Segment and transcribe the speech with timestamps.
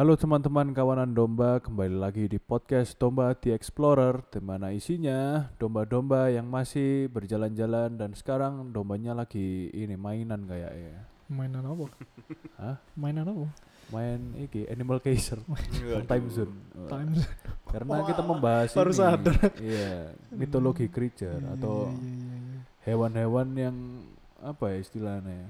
[0.00, 6.32] Halo teman-teman kawanan domba, kembali lagi di podcast Domba The Explorer, di mana isinya domba-domba
[6.32, 11.04] yang masih berjalan-jalan dan sekarang dombanya lagi ini mainan kayak ya.
[11.28, 11.92] Mainan apa?
[12.64, 12.80] Hah?
[12.96, 13.52] Mainan apa?
[13.92, 15.36] Main iki Animal Kaiser,
[16.08, 16.56] Time Zone.
[16.88, 17.20] Time
[17.68, 19.36] Karena Wah, kita membahas baru ini, sadar.
[19.60, 22.60] iya, mitologi creature Iya, atau iya, iya, iya.
[22.88, 23.76] hewan-hewan yang
[24.40, 25.48] apa ya istilahnya ya,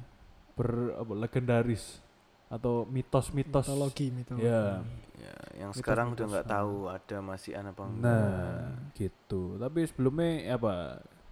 [0.59, 2.03] ber apa, legendaris
[2.51, 3.71] atau mitos-mitos.
[3.71, 4.51] mitologi mitologi.
[4.51, 4.83] Ya.
[5.21, 6.51] Ya, yang Mitos- sekarang udah mitos, nggak ah.
[6.51, 8.03] tahu ada masih anak apa enggak.
[8.03, 9.43] Nah, gitu.
[9.61, 10.75] Tapi sebelumnya ya apa?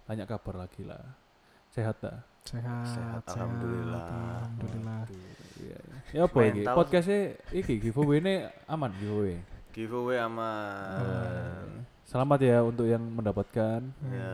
[0.07, 1.03] Tanya kabar lagi lah.
[1.69, 2.17] Sehat tak?
[2.47, 4.09] Sehat, Sehat, sehat, alhamdulillah.
[4.09, 5.01] alhamdulillah.
[5.59, 5.79] Iya.
[6.15, 6.61] Ya apa iki?
[6.63, 6.75] Mental.
[6.79, 8.33] Podcastnya iki giveaway ini
[8.65, 9.37] aman giveaway.
[9.75, 11.85] Giveaway aman.
[12.09, 13.85] Selamat ya untuk yang mendapatkan.
[14.09, 14.33] Ya.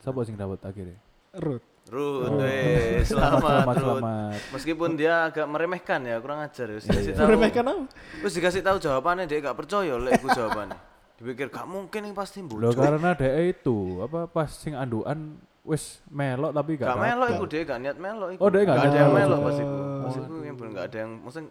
[0.00, 0.98] Siapa sing dapat akhirnya?
[1.40, 1.64] Ruth.
[1.88, 2.38] Ruth, Oh.
[2.38, 3.82] weh, Selamat, selamat, selamat, Ruth.
[3.98, 4.38] selamat.
[4.52, 6.74] Meskipun dia agak meremehkan ya, kurang ajar ya.
[6.74, 7.16] Iya, Dikasih iya.
[7.16, 7.26] tahu.
[7.26, 7.82] Meremehkan apa?
[8.18, 10.78] Terus dikasih tahu jawabannya dia gak percaya lek iku jawabannya.
[11.16, 12.78] Dipikir gak mungkin ini pasti Loh bocor.
[12.78, 17.60] karena dia itu apa pas sing anduan wis melok tapi gak Gak melok iku dia
[17.64, 18.40] gak niat melok iku.
[18.40, 19.38] Oh, dia gak Gak ada yang melok.
[19.40, 19.74] pas iku.
[19.74, 19.98] Oh.
[19.98, 21.48] Pas iku yang bener gak ada yang maksudnya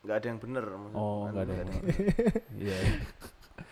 [0.00, 0.64] gak ada yang bener.
[0.92, 1.52] Oh, enggak ada.
[1.52, 1.84] Nggak
[2.62, 2.76] Iya.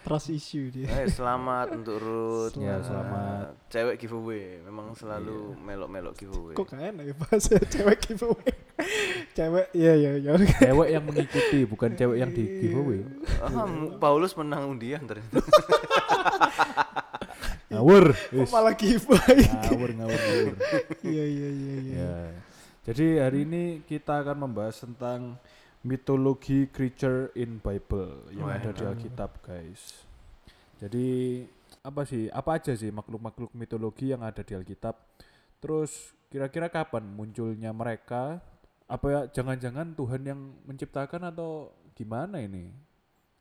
[0.00, 0.88] Trust issue dia.
[0.88, 2.56] Eh, selamat untuk Ruth.
[2.56, 3.46] Ya, Nah, selamat.
[3.68, 6.54] Cewek giveaway, memang selalu melok-melok giveaway.
[6.54, 8.52] Kok enak ya bahasa cewek giveaway.
[9.32, 10.30] cewek iya iya iya.
[10.32, 10.48] oke.
[10.58, 13.00] Cewek yang mengikuti bukan cewek yang di giveaway.
[13.38, 15.44] Ah, M- Paulus menang undian ternyata.
[17.68, 18.16] Ngawur.
[18.16, 19.38] Kok malah giveaway.
[19.44, 20.54] Ngawur ngawur ngawur.
[21.04, 21.96] Iya iya iya iya.
[22.00, 22.14] Ya.
[22.88, 25.36] Jadi hari ini kita akan membahas tentang
[25.88, 28.84] mitologi creature in Bible yang ada di.
[28.84, 30.04] Alkitab, guys.
[30.76, 31.42] Jadi
[31.80, 32.28] apa sih?
[32.28, 35.00] Apa aja sih makhluk-makhluk mitologi yang ada di Alkitab?
[35.64, 38.44] Terus kira-kira kapan munculnya mereka?
[38.84, 42.68] Apa ya jangan-jangan Tuhan yang menciptakan atau gimana ini?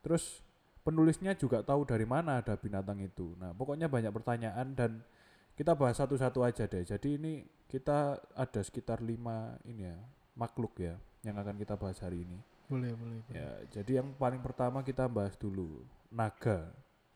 [0.00, 0.40] Terus
[0.80, 3.36] penulisnya juga tahu dari mana ada binatang itu.
[3.36, 5.04] Nah, pokoknya banyak pertanyaan dan
[5.52, 6.80] kita bahas satu-satu aja deh.
[6.80, 7.32] Jadi ini
[7.68, 9.98] kita ada sekitar lima ini ya
[10.38, 12.38] makhluk ya yang akan kita bahas hari ini.
[12.68, 13.18] Boleh boleh.
[13.24, 13.36] boleh.
[13.38, 16.68] Ya, jadi yang paling pertama kita bahas dulu naga.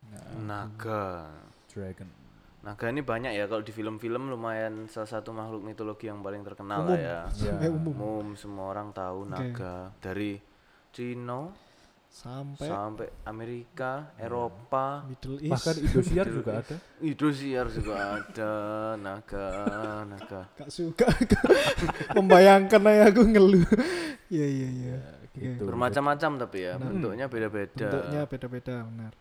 [0.02, 1.30] Nah, Naga.
[1.70, 2.08] dragon.
[2.62, 6.86] Naga ini banyak ya kalau di film-film lumayan salah satu makhluk mitologi yang paling terkenal
[6.86, 6.90] Umum.
[6.94, 7.18] lah ya.
[7.38, 7.68] Ya.
[7.70, 7.94] Umum.
[7.94, 9.30] Umum semua orang tahu Oke.
[9.30, 10.38] naga dari
[10.94, 11.50] Cina
[12.12, 15.52] Sampai sampai Amerika, Eropa, Middle East.
[15.56, 16.76] Bahkan Indosiar juga ada.
[17.00, 18.50] Indosiar juga ada
[19.00, 19.46] naga,
[20.04, 20.40] naga.
[20.60, 21.08] Gak suka
[22.20, 23.64] membayangkan aja aku ngeluh.
[24.28, 24.96] Iya iya iya.
[25.32, 25.64] gitu.
[25.64, 26.92] Bermacam-macam tapi ya, Benar.
[26.92, 27.88] bentuknya beda-beda.
[27.88, 29.12] Bentuknya beda-beda benar.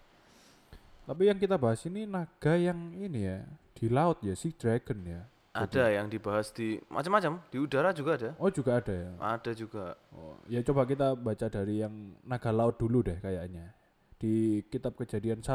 [1.08, 3.40] Tapi yang kita bahas ini naga yang ini ya
[3.72, 5.24] di laut ya si dragon ya.
[5.52, 8.30] Ada yang dibahas di macam-macam, di udara juga ada.
[8.40, 9.12] Oh juga ada ya.
[9.20, 10.00] Ada juga.
[10.16, 13.76] Oh, ya coba kita baca dari yang naga laut dulu deh kayaknya.
[14.16, 15.52] Di kitab Kejadian 1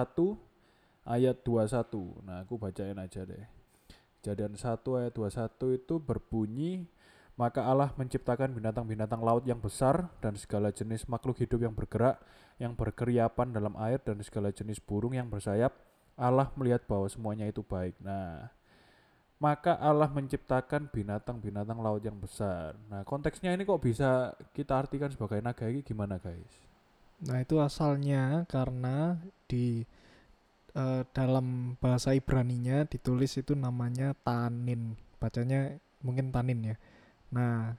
[1.08, 2.28] ayat 21.
[2.28, 3.44] Nah, aku bacain aja deh.
[4.20, 6.84] Kejadian 1 ayat 21 itu berbunyi
[7.36, 12.16] maka Allah menciptakan binatang-binatang laut yang besar dan segala jenis makhluk hidup yang bergerak,
[12.56, 15.76] yang berkeriapan dalam air dan segala jenis burung yang bersayap.
[16.16, 18.00] Allah melihat bahwa semuanya itu baik.
[18.00, 18.48] Nah,
[19.36, 22.72] maka Allah menciptakan binatang-binatang laut yang besar.
[22.88, 26.66] Nah, konteksnya ini kok bisa kita artikan sebagai naga ini gimana, guys?
[27.24, 29.16] Nah itu asalnya karena
[29.48, 29.80] di
[30.76, 36.76] eh, dalam bahasa Ibraninya ditulis itu namanya tanin, bacanya mungkin tanin ya.
[37.32, 37.72] Nah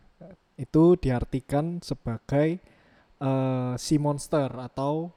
[0.57, 2.57] itu diartikan sebagai
[3.21, 5.13] eh, si monster atau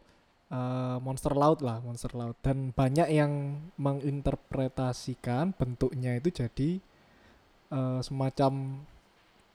[0.50, 2.36] eh, monster laut lah, monster laut.
[2.42, 6.70] Dan banyak yang menginterpretasikan bentuknya itu jadi
[7.70, 8.82] eh, semacam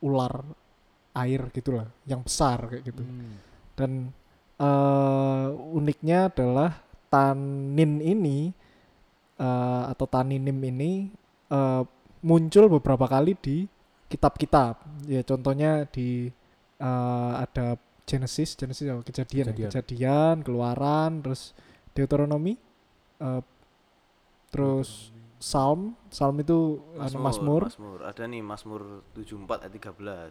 [0.01, 0.33] ular
[1.15, 3.39] air gitulah, yang besar kayak gitu Hmm.
[3.79, 3.91] dan
[4.59, 8.51] eh, uniknya adalah tanin ini
[9.39, 11.07] eh, atau taninim ini
[11.51, 11.83] eh,
[12.19, 13.63] muncul beberapa kali di
[14.11, 16.27] kitab-kitab ya contohnya di
[16.79, 19.01] eh, ada Genesis Genesis apa?
[19.01, 19.51] kejadian ya?
[19.51, 19.69] Kejadian.
[19.71, 21.51] kejadian keluaran terus
[21.91, 22.53] Deuteronomy
[23.19, 23.41] eh,
[24.49, 27.99] terus Psalm Psalm itu anu, Mazmur Mazmur.
[28.01, 28.81] Ada nih Mazmur
[29.13, 29.73] 74 ayat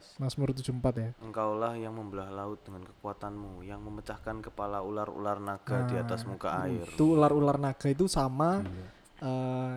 [0.08, 0.18] 13.
[0.18, 5.94] Mazmur 74 ya Engkaulah yang membelah laut dengan kekuatanmu, yang memecahkan kepala ular-ular naga di
[5.94, 6.82] Nah, atas muka air.
[6.82, 8.86] itu ular-ular naga itu sama Gila.
[9.22, 9.74] eh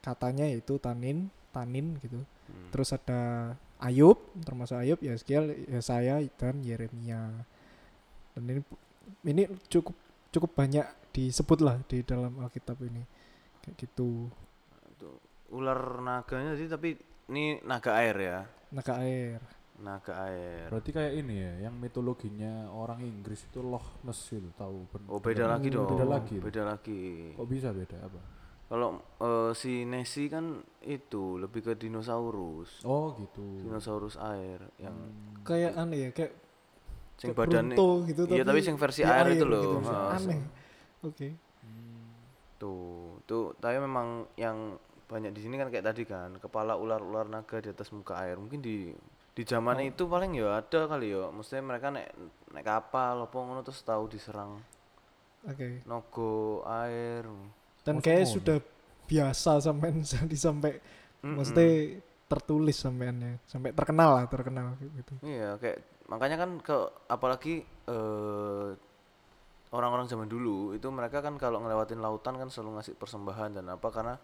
[0.00, 1.18] katanya yaitu tanin
[1.50, 2.68] tanin gitu Hmm.
[2.68, 7.34] terus ada Ayub termasuk Ayub Yeskiel Yesaya dan Yeremia
[8.32, 8.60] dan ini
[9.26, 9.98] ini cukup
[10.30, 13.02] cukup banyak disebut lah di dalam Alkitab ini
[13.60, 14.30] kayak gitu
[15.52, 16.96] Ular naganya sih tapi
[17.28, 18.38] ini naga air ya.
[18.72, 19.40] naga air
[19.82, 20.70] naga air.
[20.70, 24.86] Berarti kayak ini ya, yang mitologinya orang Inggris itu Loch Ness itu tahu.
[25.10, 25.90] Oh beda bener- lagi dong.
[25.90, 26.36] Beda lagi.
[26.38, 27.02] Beda lagi.
[27.34, 28.20] Kok bisa beda apa?
[28.72, 32.80] Kalau eh, si Nessie kan itu lebih ke dinosaurus.
[32.88, 33.44] Oh gitu.
[33.68, 34.96] Dinosaurus air yang
[35.44, 36.32] kayak aneh ya kayak
[37.20, 39.52] sing badannya Brunto gitu Iya tapi sing versi di air, itu gitu.
[39.52, 39.84] loh.
[39.84, 40.40] Heeh, aneh
[41.04, 41.28] oke
[42.56, 44.78] Tuh, tuh tapi memang yang
[45.10, 48.38] banyak di sini kan kayak tadi kan, kepala ular-ular naga di atas muka air.
[48.40, 48.88] Mungkin di
[49.32, 49.88] di zaman Oh.
[49.90, 51.28] itu paling ya ada kali ya.
[51.28, 52.08] Maksudnya mereka naik
[52.54, 54.62] naik kapal apa ngono terus tahu diserang
[55.44, 57.26] oke nogo air.
[57.82, 58.34] Dan Masa kayak ngono?
[58.34, 58.58] sudah
[59.04, 60.72] biasa sampai jadi sampai
[61.22, 61.34] Mm-mm.
[61.36, 61.68] maksudnya
[62.26, 66.76] tertulis sampeannya sampai terkenal lah terkenal gitu Iya, kayak makanya kan ke
[67.06, 68.68] apalagi eh,
[69.70, 73.88] orang-orang zaman dulu itu mereka kan kalau ngelewatin lautan kan selalu ngasih persembahan dan apa
[73.88, 74.14] karena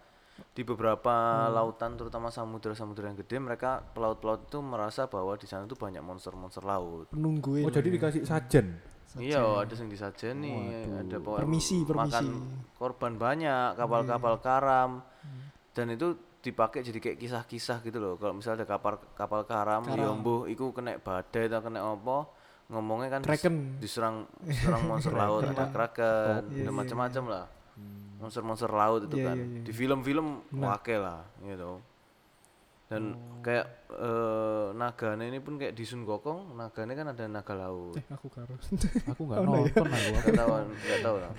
[0.54, 1.50] di beberapa Hmm.
[1.50, 6.62] lautan terutama samudra-samudra yang gede mereka pelaut-pelaut itu merasa bahwa di sana tuh banyak monster-monster
[6.62, 7.10] laut.
[7.10, 8.78] penungguin Oh jadi dikasih sajen.
[9.16, 11.00] Iya, ada yang disajeni, Waduh.
[11.00, 12.12] ada pokoknya Permisi, permisi.
[12.12, 12.24] makan
[12.74, 15.00] korban banyak, kapal-kapal karam.
[15.72, 18.14] Dan itu dipakai jadi kayak kisah-kisah gitu loh.
[18.14, 20.20] Kalau misalnya ada kapal kapal karam, Karam.
[20.20, 22.28] mbuh iku kena badai atau kena apa,
[22.68, 23.78] ngomongnya kan Kraken.
[23.78, 27.46] diserang diserang monster laut, ada kraken, Iya, ada iya, macam-macam lah.
[28.18, 29.36] Monster-monster laut itu Iya, kan.
[29.36, 29.62] iya, iya.
[29.62, 30.74] Di film-film Nah.
[30.74, 31.78] wake lah gitu.
[32.88, 33.44] Dan Oh.
[33.44, 37.94] kayak eh, nagane ini pun kayak di Sun Gokong, nagane kan ada naga laut.
[37.94, 38.56] eh aku karo
[39.12, 39.68] Aku nggak Oh, no, ya.
[39.68, 40.08] nonton aku.
[40.14, 41.32] Nggak tahu, nggak tahu lah.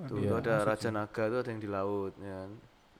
[0.00, 2.38] Tuh, Iya, itu ada masuk raja naga itu ada yang di laut ya.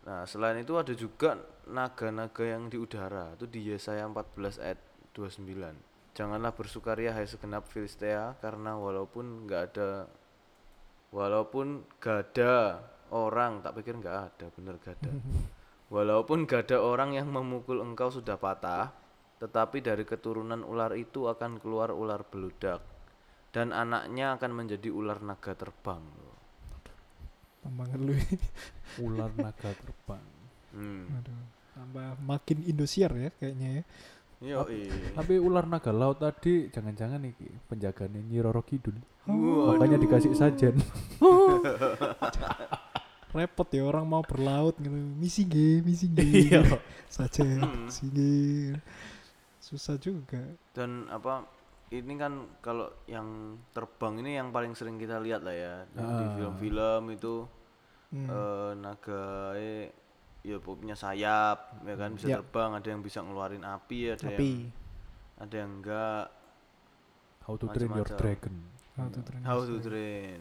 [0.00, 1.30] Nah, selain itu ada juga
[1.66, 3.34] naga-naga yang di udara.
[3.34, 4.78] Itu di Yesaya 14 ayat
[5.12, 5.76] 29.
[6.12, 9.90] Janganlah bersukaria hai segenap Filistea karena walaupun nggak ada
[11.10, 12.78] walaupun gak ada
[13.10, 15.10] orang, tak pikir nggak ada, bener gak ada.
[15.90, 18.94] Walaupun gak ada orang yang memukul engkau sudah patah,
[19.42, 22.78] tetapi dari keturunan ular itu akan keluar ular beludak
[23.50, 26.02] dan anaknya akan menjadi ular naga terbang.
[27.60, 28.16] tambah ngeluh
[29.04, 30.25] Ular naga terbang.
[30.70, 31.10] Hmm.
[31.19, 31.42] aduh
[31.75, 33.84] tambah makin Indosiar ya kayaknya ya
[34.40, 34.64] Yo,
[35.12, 38.96] Tapi ular naga laut tadi jangan-jangan iki penjaganya Nyi Roro Kidul.
[39.28, 39.76] Waduh.
[39.76, 40.81] Makanya dikasih sajen.
[43.30, 46.18] repot ya orang mau berlaut gitu misi G misi G
[46.50, 46.62] Iya.
[47.06, 47.86] saja Hmm.
[47.86, 48.18] misi G
[49.60, 51.46] susah juga Dan apa
[51.90, 53.26] ini kan kalau yang
[53.70, 56.32] terbang ini yang paling sering kita lihat lah ya Yang di Ah.
[56.34, 57.34] film-film itu
[58.10, 58.26] Hmm.
[58.26, 59.24] eh, naga
[59.54, 59.94] eh,
[60.42, 62.36] ya punya sayap ya kan bisa Ya.
[62.36, 64.50] terbang ada yang bisa ngeluarin api ada yang tapi
[65.38, 66.24] ada yang enggak
[67.40, 68.54] How to train your dragon.
[68.92, 70.40] how to train how to train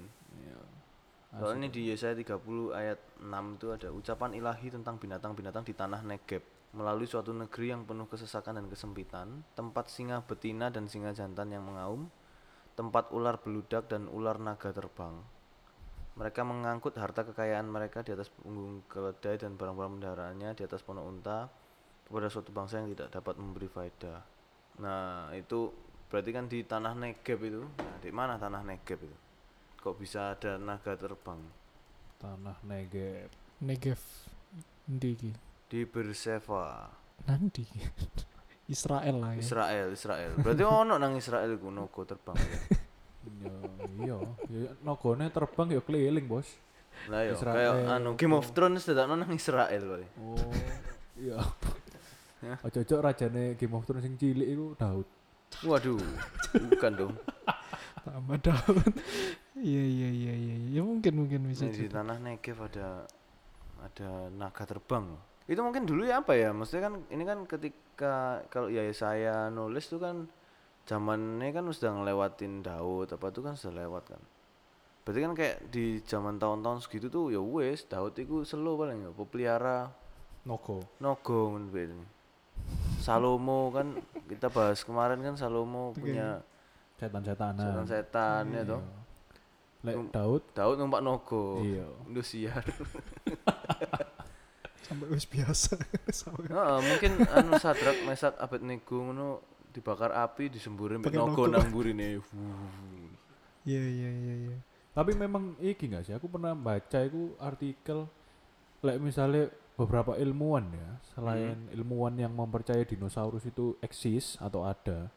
[1.30, 6.02] Kalau ini di Yesaya 30 ayat 6 itu ada ucapan ilahi tentang binatang-binatang di tanah
[6.02, 6.42] Negeb
[6.74, 11.66] melalui suatu negeri yang penuh kesesakan dan kesempitan, tempat singa betina dan singa jantan yang
[11.66, 12.10] mengaum,
[12.78, 15.18] tempat ular beludak dan ular naga terbang.
[16.18, 21.06] Mereka mengangkut harta kekayaan mereka di atas punggung keledai dan barang-barang pendaharaannya di atas ponok
[21.06, 21.48] unta
[22.06, 24.20] kepada suatu bangsa yang tidak dapat memberi faedah.
[24.82, 25.70] Nah, itu
[26.10, 27.62] berarti kan di tanah Negeb itu.
[27.66, 29.29] Nah, di mana tanah Negeb itu?
[29.80, 31.40] Kok bisa ada naga terbang?
[32.20, 32.60] Tanah.
[33.60, 34.00] Negev
[34.90, 35.32] ndi iki
[35.70, 36.90] Di Berseva,
[37.30, 37.62] nanti
[38.74, 40.32] Israel lah ya Israel, Israel.
[40.42, 42.38] Berarti ono nang Israel ku naga terbang.
[42.40, 42.60] ya?
[43.30, 43.56] Ya,
[44.02, 44.18] iya,
[44.50, 46.50] ya nogone terbang ya keliling, Bos.
[47.06, 47.54] Lah yo Israel.
[47.54, 50.08] kayak anu Game of Thrones dadakno nang Israel kali.
[50.18, 50.52] Oh,
[51.16, 51.38] iya.
[52.40, 52.56] Ya.
[52.64, 55.04] Ojo-ojo rajane Game of Thrones sing cilik iku Daud.
[55.66, 56.00] Waduh,
[56.72, 57.14] bukan dong.
[58.10, 58.90] tambah daun
[59.60, 63.06] iya iya iya iya ya mungkin mungkin bisa Ini di tanah Negev ada
[63.80, 65.08] ada naga terbang.
[65.48, 66.52] Itu mungkin dulu ya apa ya?
[66.52, 70.28] Maksudnya kan ini kan ketika kalau ya saya nulis tuh kan
[70.84, 74.22] zamannya kan sudah ngelewatin Daud apa tuh kan sudah lewat kan.
[75.08, 79.12] Berarti kan kayak di zaman tahun-tahun segitu tuh ya wes Daud itu selo paling ya
[79.16, 79.90] pelihara
[80.44, 80.86] Nogo.
[81.00, 82.04] Nogo men.
[83.00, 83.96] Salomo kan
[84.30, 86.06] kita bahas kemarin kan Salomo Oke.
[86.06, 86.46] punya
[86.96, 87.58] Setan-setanan.
[87.60, 88.82] setan-setan ya toh.
[89.80, 91.60] Lek Num- Daud Daud numpak Nogo.
[91.60, 91.88] iya.
[92.06, 92.62] Indosiar.
[94.82, 95.78] sampai wis biasa
[96.12, 99.28] sampai Heeh, mungkin anu Sadrak Mesak Abednego ngono
[99.70, 101.52] dibakar api disemburin Pakai Nogo nogo.
[101.52, 102.18] nang burine.
[103.62, 104.58] iya iya iya iya
[104.90, 106.12] Tapi memang iki gak sih?
[106.12, 108.10] Aku pernah baca itu artikel
[108.82, 109.48] lek misalnya
[109.80, 115.08] beberapa ilmuwan ya, selain ilmuwan yang mempercayai dinosaurus itu eksis atau ada,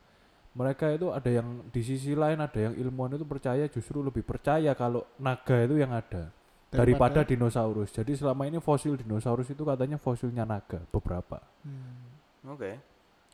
[0.54, 4.70] mereka itu ada yang di sisi lain ada yang ilmuwan itu percaya justru lebih percaya
[4.78, 6.30] kalau naga itu yang ada
[6.70, 7.90] daripada dinosaurus.
[7.90, 11.42] Jadi selama ini fosil dinosaurus itu katanya fosilnya naga beberapa.
[11.66, 12.54] Hmm.
[12.54, 12.78] Oke.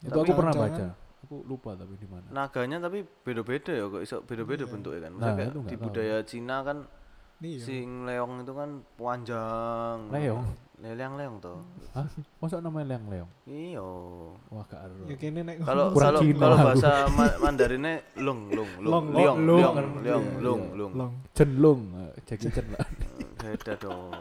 [0.00, 0.86] Itu Tapi aku pernah baca.
[1.26, 2.26] Aku lupa tapi di mana.
[2.30, 4.70] Naganya tapi beda-beda ya kok iso beda-beda Iya.
[4.70, 5.12] bentuknya kan.
[5.18, 5.84] Nah, itu di tahu.
[5.90, 6.78] budaya Cina kan
[7.42, 7.58] Iya.
[7.62, 9.98] sing leong itu kan panjang.
[10.14, 10.42] Leong?
[10.78, 11.58] Leong-leong toh.
[11.90, 12.06] Hah?
[12.38, 13.30] Masa namanya leong-leong?
[13.50, 13.82] Iya.
[14.54, 15.02] Wah, gak ero.
[15.10, 19.38] Ya kene nek Kalau kalau kalau bahasa Ma- Mandarinnya lung lung lung oh, long.
[19.38, 19.68] liong Iya,
[20.06, 20.38] liong iya.
[20.38, 21.12] lung lung.
[21.34, 22.86] Cenlung, eh, Jackie Chan lah.
[23.42, 24.14] Beda dong.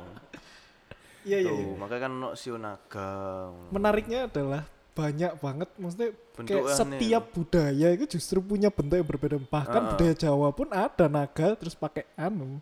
[1.30, 1.52] Iya iya.
[1.54, 1.74] Tuh, iya.
[1.78, 3.10] makanya kan no sio naga.
[3.70, 4.66] Menariknya adalah
[4.98, 6.10] banyak banget maksudnya
[6.42, 9.90] kayak setiap budaya itu justru punya bentuk yang berbeda bahkan Heeh.
[9.94, 12.58] budaya Jawa pun ada naga terus pakai anu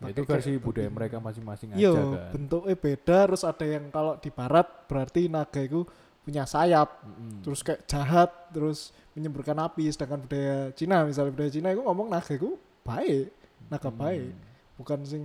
[0.00, 2.32] Ya, pakai itu kayak versi budaya mereka masing-masing aja kan.
[2.32, 5.84] bentuknya beda terus ada yang kalau di barat berarti naga itu
[6.20, 7.44] punya sayap Mm-mm.
[7.44, 8.78] terus kayak jahat terus
[9.12, 13.28] menyemburkan api sedangkan budaya Cina misalnya budaya Cina itu ngomong naga itu baik
[13.68, 13.98] naga Hmm.
[13.98, 14.32] baik
[14.74, 15.22] bukan sing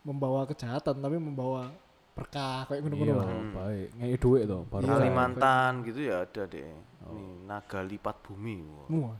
[0.00, 1.70] membawa kejahatan tapi membawa
[2.10, 3.54] berkah kayak ngono-ngono Hmm.
[3.54, 3.88] baik.
[3.94, 4.82] Ngei duit tuh baru.
[4.82, 4.92] Iya.
[4.92, 6.66] Kalimantan gitu ya ada deh.
[7.00, 7.14] Oh.
[7.14, 8.58] Nih naga lipat bumi.
[8.90, 9.14] Wah.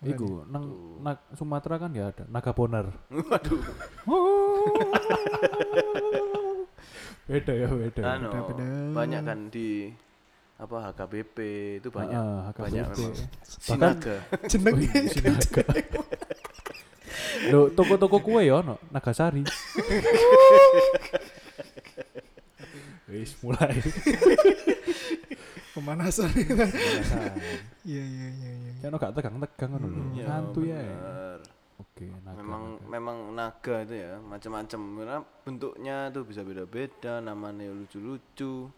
[0.00, 0.96] Iku nang Tuh.
[0.98, 2.88] nag Sumatera kan ya ada naga bonar.
[3.10, 3.60] Waduh.
[7.26, 8.00] Beda ya, beda.
[8.02, 8.64] Anu, Beda-beda.
[8.90, 9.92] banyak kan di
[10.56, 11.36] apa HKBP
[11.78, 12.64] itu banyak Ah, HKBP.
[12.64, 14.16] banyak memang si Bahkan- naga.
[14.44, 15.62] jeneng Oh iya, si naga.
[17.52, 19.44] Loh, toko-toko kue ya ono Nagasari.
[23.06, 23.78] Wis mulai.
[25.72, 26.28] Pemanasan
[27.84, 30.02] iya iya iya iya Kan gak tegang-tegang ngono lho.
[30.14, 30.80] Iya, Santuy ya.
[30.80, 31.38] bener.
[31.80, 32.36] Oke, naga.
[32.36, 32.86] memang naga.
[32.88, 38.68] memang naga itu ya macam-macam karena bentuknya tuh bisa beda-beda namanya lucu-lucu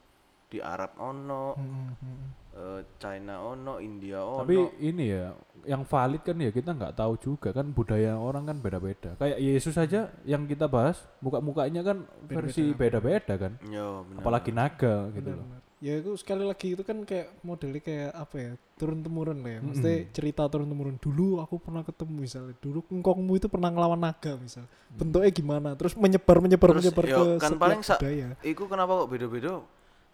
[0.47, 2.25] di Arab ono Hmm, hmm.
[2.53, 5.33] eh, China ono India ono Tapi ini ya,
[5.65, 9.15] yang valid kan ya kita nggak tahu juga kan budaya orang kan beda-beda.
[9.17, 13.57] Kayak Yesus aja yang kita bahas, muka-mukanya kan versi beda-beda kan.
[13.65, 15.47] ya benar Apalagi naga gitu Benar, loh.
[15.49, 15.63] benar.
[15.83, 19.61] Ya itu sekali lagi itu kan kayak modelnya kayak apa ya turun temurun lah ya.
[19.61, 24.39] Maksudnya cerita turun temurun dulu aku pernah ketemu misalnya dulu engkongmu itu pernah ngelawan naga
[24.39, 24.62] misal.
[24.89, 25.75] Bentuknya gimana?
[25.75, 28.39] Terus menyebar menyebar Terus, menyebar yo, ke kan paling sa- budaya.
[28.41, 29.59] Iku kenapa kok beda-beda?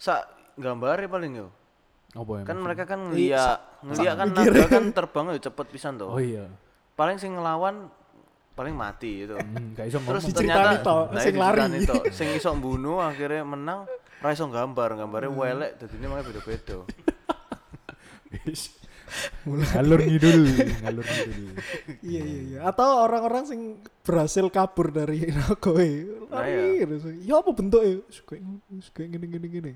[0.00, 0.20] Sak
[0.56, 1.48] gambarnya paling yo.
[2.16, 2.64] Apa ya kan maksudnya?
[2.64, 6.48] mereka kan Iya, ngeliat ngeliat kan naga kan terbang ya cepet pisan tuh Oh iya.
[6.96, 7.92] paling sing ngelawan
[8.56, 9.36] paling mati itu.
[9.36, 11.84] Hmm, gak iso terus ternyata toh, nah, sing lari.
[11.84, 12.02] toh.
[12.10, 13.84] sing iso mbunuh akhirnya menang
[14.18, 15.38] ra iso gambar gambarnya Hmm.
[15.38, 16.76] welek dadine makanya beda-beda.
[19.48, 20.40] Ngalur ngidul,
[20.84, 21.48] ngalur ngidul.
[22.04, 22.58] iya iya iya.
[22.62, 23.60] Atau orang-orang sing
[24.02, 25.72] berhasil kabur dari naga
[26.28, 27.08] Nah, lari terus.
[27.24, 28.04] Ya apa bentuknya?
[28.28, 28.42] Kayak
[28.92, 29.72] kayak gini gini gini.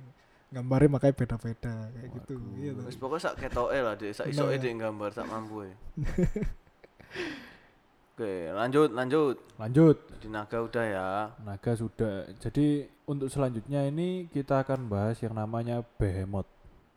[0.53, 2.35] Gambarnya makanya beda-beda kayak gitu.
[2.61, 2.85] Iya tuh.
[2.85, 4.61] wis pokoknya sak ketoke lah deh sak isoke Nah.
[4.61, 5.57] deh gambar sak mampu
[8.13, 9.41] Oke, lanjut, lanjut.
[9.57, 9.97] Lanjut.
[10.21, 11.09] Di naga udah ya.
[11.49, 12.29] Naga sudah.
[12.45, 16.45] Jadi untuk selanjutnya ini kita akan bahas yang namanya Behemoth.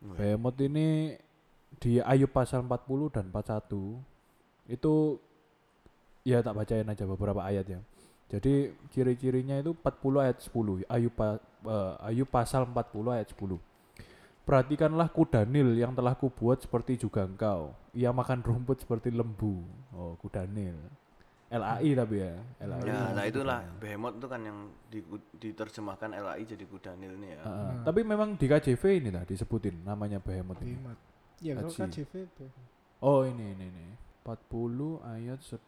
[0.04, 1.16] Behemoth ini
[1.80, 3.96] di Ayub pasal 40 dan 41
[4.68, 5.16] itu
[6.20, 7.80] ya tak bacain aja beberapa ayat ya.
[8.28, 10.84] Jadi ciri-cirinya itu 40 ayat 10.
[10.84, 13.56] Ayub eh, Ayub pasal 40 ayat 10.
[14.46, 17.72] Perhatikanlah kuda Nil yang telah kubuat seperti juga engkau.
[17.96, 19.64] Ia makan rumput seperti lembu.
[19.96, 20.76] Oh, kuda Nil.
[21.48, 22.34] LAI tapi ya.
[22.60, 22.82] LAI.
[22.82, 23.78] Ya, nah kuda itulah Nil.
[23.78, 27.40] behemoth itu kan yang di- diterjemahkan LAI jadi kuda Nil ini ya.
[27.40, 27.72] Heeh.
[27.84, 30.74] Tapi memang di KJV ini lah disebutin namanya Behemoth ini.
[30.74, 31.00] Behemoth.
[31.38, 31.70] ya kalau.
[31.70, 32.44] KJV itu
[32.96, 33.86] Oh ini ini ini
[34.24, 34.48] 40
[35.04, 35.60] ayat 10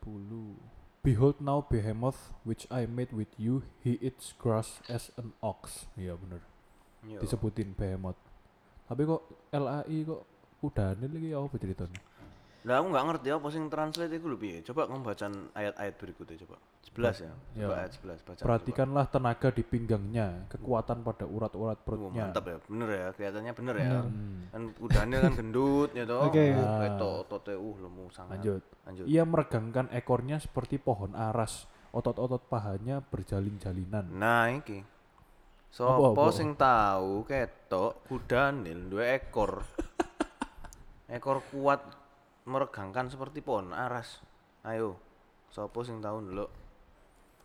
[0.98, 6.16] Behold now behemoth which I made with you he eats grass as an ox Iya
[6.16, 6.40] bener
[7.04, 7.20] Yo.
[7.20, 8.18] disebutin behemoth
[8.84, 10.24] Tapi kok LAI kok
[10.58, 12.00] kuda Nil iki apa ceritanya
[12.68, 14.60] Lah aku nggak ngerti apa sing translate itu lebih.
[14.60, 16.56] Coba kamu bacaan ayat-ayat berikutnya coba.
[16.84, 17.32] 11 ya.
[17.32, 17.78] Coba Ya.
[17.80, 18.40] ayat 11 baca.
[18.44, 21.88] Perhatikanlah tenaga di pinggangnya kekuatan pada urat-urat Coba.
[21.88, 22.56] Oh, perutnya mantap ya.
[22.68, 23.90] Bener ya, kelihatannya bener ya.
[24.04, 26.20] Hmm, Kan kuda Nil kan gendut ya toh.
[26.28, 26.44] Oke.
[26.52, 26.84] Ah.
[26.84, 28.32] Itu ototnya uh lemu sangat.
[28.36, 29.04] Lanjut Lanjut.
[29.08, 34.84] Ia meregangkan ekornya seperti pohon aras Otot-otot pahanya berjalin-jalinan Nah, iki.
[35.72, 36.28] Sopo apa?
[36.28, 39.64] sing tahu ketok kuda Nil dua ekor.
[41.16, 41.80] ekor kuat
[42.48, 44.24] meregangkan seperti pohon aras.
[44.64, 44.96] Ayo.
[45.52, 46.50] Sopo sing tahu ndelok.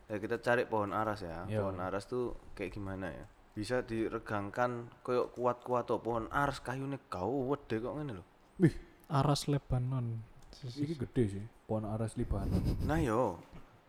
[0.08, 1.44] Ya kita cari pohon aras ya.
[1.52, 1.68] Yo.
[1.68, 3.26] Pohon aras tuh kayak gimana ya?
[3.54, 8.26] Bisa diregangkan koyok kuat-kuat tuh pohon aras kayune kau wede kok ngene lho.
[8.64, 8.74] Wih
[9.14, 10.34] Aras Lebanon
[10.64, 13.42] ini gede sih pohon aras Libanon Nah yo.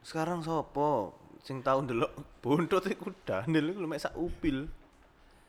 [0.04, 4.68] Sekarang sopo sing tahu ndelok bontot kuda Nil iku lho mek sak upil.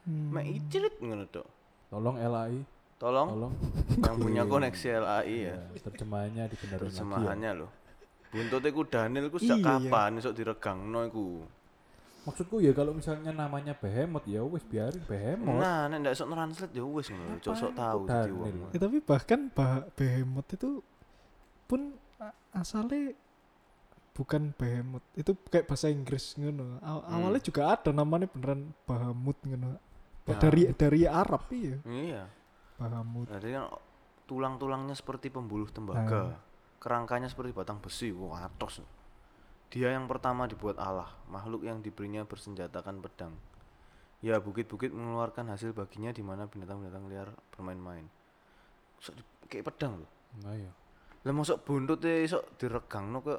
[0.06, 0.30] Hmm.
[0.32, 1.48] Mek icilit ngono tok.
[1.90, 3.54] Tolong LAI Tolong Tolong
[3.98, 5.56] yang punya koneksi LAI ya.
[5.68, 6.80] Ya, terjemahannya dibenerin lagi ya.
[6.80, 7.70] Terjemahannya loh.
[8.28, 9.68] Buntutnya ku Daniel ku sejak Iya.
[9.70, 11.28] kapan esok diregangno iku?
[12.26, 15.56] Maksudku ya kalau misalnya namanya behemoth ya wis biarin behemoth.
[15.56, 17.38] Nah, nek ndak sok translate ya wis ngono.
[17.38, 18.72] Cok sok tahu dadi wong.
[18.72, 20.82] Ya, tapi bahkan bah behemoth itu
[21.66, 21.82] pun
[22.18, 23.14] a- asalnya
[24.12, 27.14] bukan behemoth itu kayak bahasa Inggris ngono Aw- Hmm.
[27.20, 29.76] awalnya juga ada namanya beneran bahamut ngono
[30.26, 30.40] Nah.
[30.40, 32.24] dari dari Arab iya Iya.
[32.76, 33.72] Bahamut Jadi kan
[34.26, 36.34] tulang-tulangnya seperti pembuluh tembaga.
[36.34, 36.40] Nah.
[36.82, 38.14] Kerangkanya seperti batang besi.
[38.14, 38.82] Wah, atos.
[39.74, 43.34] Dia yang pertama dibuat Allah, makhluk yang diberinya bersenjatakan pedang.
[44.22, 48.06] Ya, bukit-bukit mengeluarkan hasil baginya di mana binatang-binatang liar bermain-main.
[49.02, 50.12] Di- kayak pedang loh.
[50.42, 50.72] Nah iya.
[51.26, 53.36] Lah mosok buntute sok diregangno ke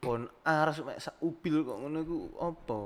[0.00, 2.78] pohon aras mek sak ubil kok ngono iku apa?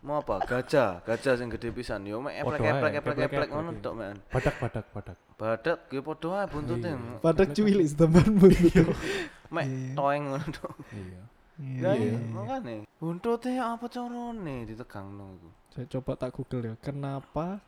[0.00, 0.40] Mau apa?
[0.42, 4.16] Gajah, gajah sing gede pisan yo mek eplek eplek eplek eplek ngono tok mek.
[4.32, 5.16] Badak badak badak.
[5.36, 6.88] Badak ya padha ae buntute.
[6.88, 7.20] Iya.
[7.20, 8.96] pada cuwilik teman buntut
[9.50, 9.92] Mek Iya.
[9.92, 10.72] toeng ngono tok.
[10.90, 11.22] Iya.
[11.60, 11.90] Iya.
[11.92, 12.76] iya, makane.
[12.96, 15.50] Buntute apa carane ditegangno iku?
[15.70, 17.62] saya coba tak google ya kenapa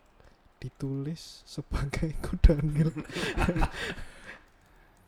[0.59, 2.91] ditulis sebagai kudanil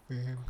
[0.07, 0.47] Behem-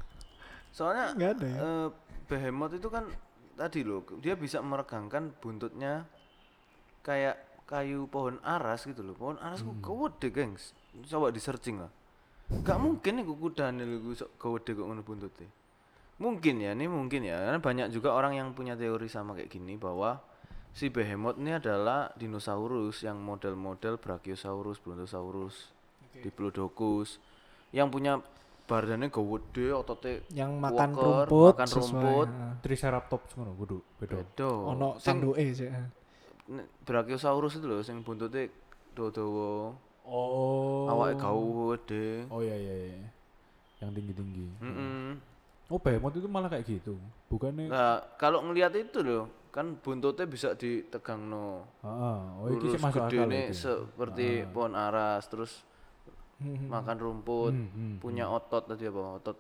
[0.69, 1.89] Soalnya nggak ada ya eh,
[2.27, 3.07] behemoth itu kan
[3.55, 6.05] tadi loh, dia bisa meregangkan buntutnya
[7.05, 7.37] kayak
[7.69, 9.13] kayu pohon aras gitu loh.
[9.15, 9.85] Pohon aras ku Hmm.
[9.85, 10.73] gede, gengs.
[11.05, 11.93] Coba di searching lah.
[12.65, 15.49] Gak mungkin nih kuku Daniel sok gede kok ngono buntutnya.
[16.15, 17.41] Mungkin ya, ini mungkin ya.
[17.41, 20.21] Karena banyak juga orang yang punya teori sama kayak gini bahwa
[20.71, 25.71] si behemoth ini adalah dinosaurus yang model-model Brachiosaurus, Brontosaurus,
[26.15, 27.19] Diplodocus
[27.75, 28.23] yang punya
[28.65, 32.29] badannya gede, ototnya yang makan Walker, rumput makan rumput.
[32.63, 34.15] Triceratops ngono kudu beda.
[34.23, 34.49] beda.
[34.49, 35.85] ono Sing tanduke sih ya.
[36.85, 38.53] Brachiosaurus itu loh sing buntutnya
[38.93, 39.73] dawa-dawa,
[40.05, 40.85] Oh.
[40.93, 42.29] awake gede.
[42.29, 43.09] Oh iya iya iya.
[43.81, 44.47] Yang tinggi-tinggi.
[44.61, 45.17] Mm-mm.
[45.73, 47.01] Oh behemoth itu malah kayak gitu.
[47.33, 51.65] Bukannya Nah, kalau ngelihat itu loh, kan buntutnya bisa ditegang no.
[51.81, 52.21] Heeh.
[52.37, 53.57] Oh iki sih masuk akal nih iki.
[53.57, 54.49] seperti Ah.
[54.53, 55.53] pohon aras, terus
[56.37, 56.69] Hmm.
[56.69, 59.17] makan rumput, Hmm, hmm, punya otot tadi apa?
[59.17, 59.39] Otot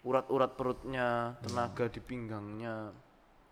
[0.00, 2.94] urat-urat perutnya, tenaga di pinggangnya.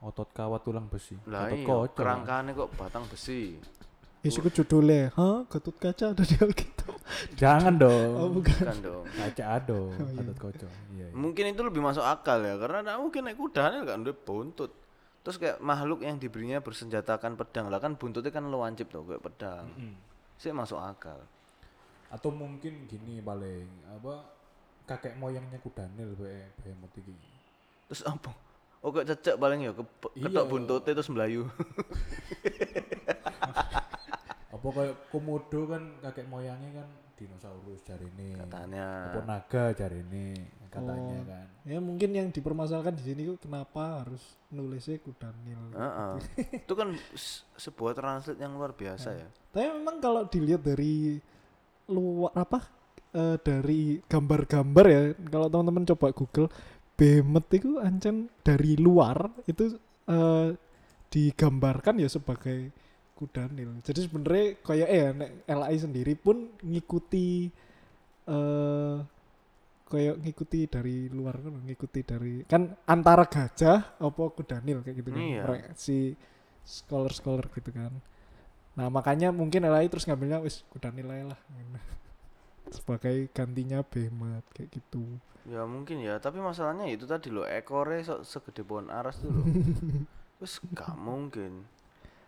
[0.05, 1.17] Otot kawat tulang besi.
[1.25, 1.97] Lah Otot iya, kocok.
[1.97, 3.57] kerangkane kok batang besi.
[4.21, 5.45] Wis iku judulnya, hah?
[5.49, 6.97] Gatut kaca ada di Alkitab.
[7.37, 8.09] Jangan dong.
[8.21, 8.65] Oh, bukan.
[8.65, 9.05] Kan dong.
[9.05, 10.21] Kaca ado, Oh, iya.
[10.25, 10.71] otot kocok.
[10.97, 11.09] Iya.
[11.09, 11.09] iya.
[11.13, 14.73] Mungkin itu lebih masuk akal ya, karena nggak mungkin naik kuda kan udah buntut.
[15.25, 19.65] Terus kayak makhluk yang diberinya bersenjatakan pedang lah kan buntutnya kan lancip tuh kayak pedang.
[19.77, 19.97] Mm.
[20.37, 21.17] Sih masuk akal.
[22.13, 24.21] Atau mungkin gini paling apa
[24.85, 27.17] kakek moyangnya kudanil be behemoth iki.
[27.89, 28.37] Terus apa?
[28.85, 30.29] Oh kayak cecek paling ya ke Iya.
[30.29, 31.49] ketok buntutnya terus melayu.
[34.55, 38.39] Apa kayak komodo kan kakek moyangnya kan dinosaurus jarine.
[38.39, 39.11] Katanya.
[39.11, 40.27] Apa naga jarine
[40.69, 41.25] katanya Oh.
[41.25, 41.47] kan.
[41.65, 45.61] Ya mungkin yang dipermasalahkan di sini kok kenapa harus nulisnya kudanil.
[45.73, 46.13] Heeh.
[46.61, 46.89] itu kan
[47.57, 49.29] sebuah translate yang luar biasa ya.
[49.49, 51.19] Tapi memang kalau dilihat dari
[51.87, 52.59] luar apa
[53.15, 56.51] eh, dari gambar-gambar ya, kalau teman-teman coba Google
[56.95, 59.75] behemoth itu ancen dari luar itu
[60.07, 60.49] eh,
[61.11, 62.71] digambarkan ya sebagai
[63.15, 63.79] kudanil.
[63.87, 67.47] Jadi sebenarnya kayak eh nek LAI sendiri pun ngikuti
[68.27, 68.97] eh
[69.85, 75.23] kayak ngikuti dari luar kan ngikuti dari kan antara gajah apa kudanil kayak gitu kan
[75.23, 75.71] Iya.
[75.77, 75.99] Si
[76.65, 77.93] scholar-scholar gitu kan
[78.75, 81.39] nah makanya mungkin LAI terus ngambilnya wis kudanil lah
[82.75, 85.05] sebagai gantinya behemoth kayak gitu
[85.45, 89.45] Ya mungkin ya, tapi masalahnya itu tadi loh, ekornya sok segede pohon aras tuh loh.
[90.41, 91.69] Terus gak mungkin.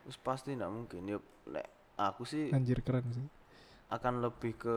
[0.04, 1.08] Terus pasti gak mungkin.
[1.08, 3.24] Ya nek aku sih anjir keren sih
[3.88, 4.76] akan lebih ke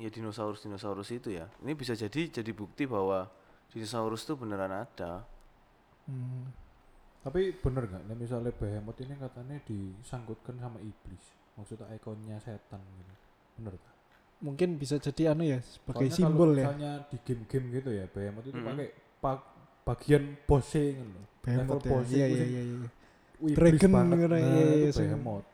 [0.00, 1.46] ya dinosaurus dinosaurus itu ya.
[1.62, 3.28] Ini bisa jadi jadi bukti bahwa
[3.70, 5.22] dinosaurus itu beneran ada.
[6.08, 6.50] Hmm.
[7.20, 8.02] Tapi bener nggak?
[8.08, 11.24] Nah, misalnya behemoth ini katanya disangkutkan sama iblis.
[11.60, 13.14] Maksudnya ikonnya setan gitu.
[13.60, 13.99] Bener tak?
[14.40, 18.04] Mungkin bisa jadi anu ya sebagai Soalnya simbol kalau ya Misalnya di game-game gitu ya,
[18.08, 18.68] behemoth itu Mm-mm.
[18.72, 18.88] pakai
[19.20, 19.44] pa-
[19.86, 21.20] bagian pose gitu.
[21.44, 22.88] behemoth ya pose iya itu iya sing iya iya
[23.40, 24.16] iblis Dragon banget.
[24.20, 25.46] gitu, Nah, iya, iya, behemoth.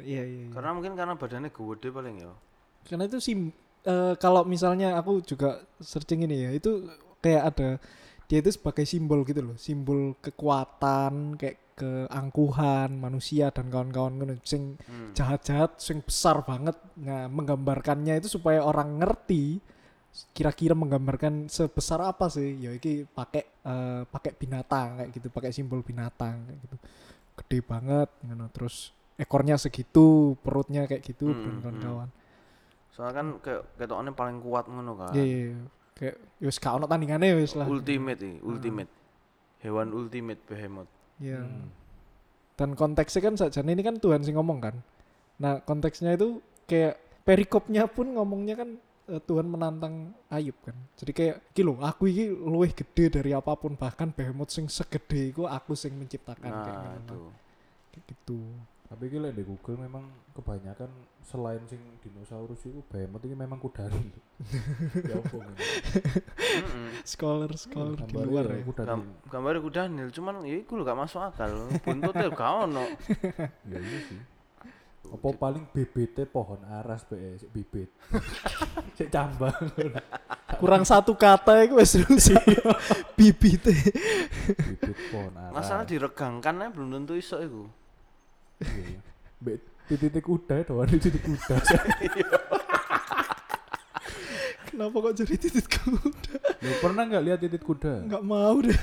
[0.00, 0.46] iya iya iya.
[0.52, 2.32] Karena mungkin karena badannya gede paling ya.
[2.86, 3.38] karena itu sim
[3.84, 6.86] eh, kalau misalnya aku juga searching ini ya itu
[7.18, 7.68] kayak ada
[8.30, 15.12] dia itu sebagai simbol gitu loh simbol kekuatan kayak keangkuhan manusia dan kawan-kawan sing Hmm.
[15.12, 19.60] jahat-jahat sing besar banget nah menggambarkannya itu supaya orang ngerti
[20.32, 25.84] kira-kira menggambarkan sebesar apa sih ya iki pakai eh, pakai binatang kayak gitu pakai simbol
[25.84, 26.76] binatang kayak gitu
[27.36, 31.60] gede banget ngono terus ekornya segitu perutnya kayak gitu Hmm, dan hmm.
[31.60, 32.10] kawan-kawan
[32.96, 35.12] Soalnya kan kayak ketoknya paling kuat ngono kan.
[35.12, 35.64] Iya, iya, iya.
[35.92, 37.68] Kayak ya wis gak ono tandingannya wis lah.
[37.68, 38.88] Ultimate nih, ultimate.
[39.60, 40.88] Hewan ultimate behemoth.
[41.16, 41.40] Iya.
[41.40, 41.68] Hmm.
[42.56, 44.76] dan konteksnya kan saja ini kan Tuhan sih ngomong kan
[45.36, 48.68] nah konteksnya itu kayak perikopnya pun ngomongnya kan
[49.08, 53.52] eh, Tuhan menantang Ayub kan jadi kayak iki lho aku ini luwih gede dari apa
[53.56, 57.00] pun bahkan behemoth sing segede iku aku sing menciptakan Nah, ngono.
[57.00, 57.20] itu.
[57.92, 58.40] Kayak gitu
[58.86, 60.86] Tapi lek di Google memang kebanyakan
[61.26, 63.98] selain sing dinosaurus itu behemoth ini memang kudari.
[65.10, 65.18] ya
[67.02, 68.86] scholar scholar di luar ya ya kudari.
[68.86, 71.50] Gam- gambarnya ku Daniel cuman ya iku lho gak masuk akal
[71.82, 72.84] buntutnya gak ono
[73.74, 74.20] Ya iya sih.
[75.06, 77.90] Apa paling BBT pohon aras be sik bibit.
[78.98, 79.54] Sik cambang.
[80.56, 82.32] kurang satu kata itu wis terus
[83.18, 85.52] bibit bibit pohon aras.
[85.52, 87.68] masalah diregangkan belum tentu iso iku
[88.60, 89.00] Iya, iya.
[89.42, 91.56] Mbek titik kuda doan titik kuda.
[94.66, 98.02] kenapa kok jadi titik kuda Lu pernah nggak lihat titik kuda?
[98.08, 98.76] nggak mau deh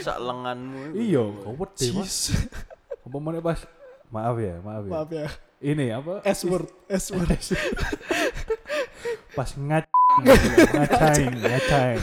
[0.00, 0.94] sak lenganmu.
[0.96, 2.32] Iya, kau wedi mas.
[3.00, 3.60] Apa mana pas?
[4.10, 4.90] Maaf ya, maaf ya.
[4.90, 5.26] maaf ya
[5.60, 6.24] Ini apa?
[6.24, 7.28] S word S word
[9.30, 9.86] Pas ngac
[10.74, 12.00] ngacain, ngacain.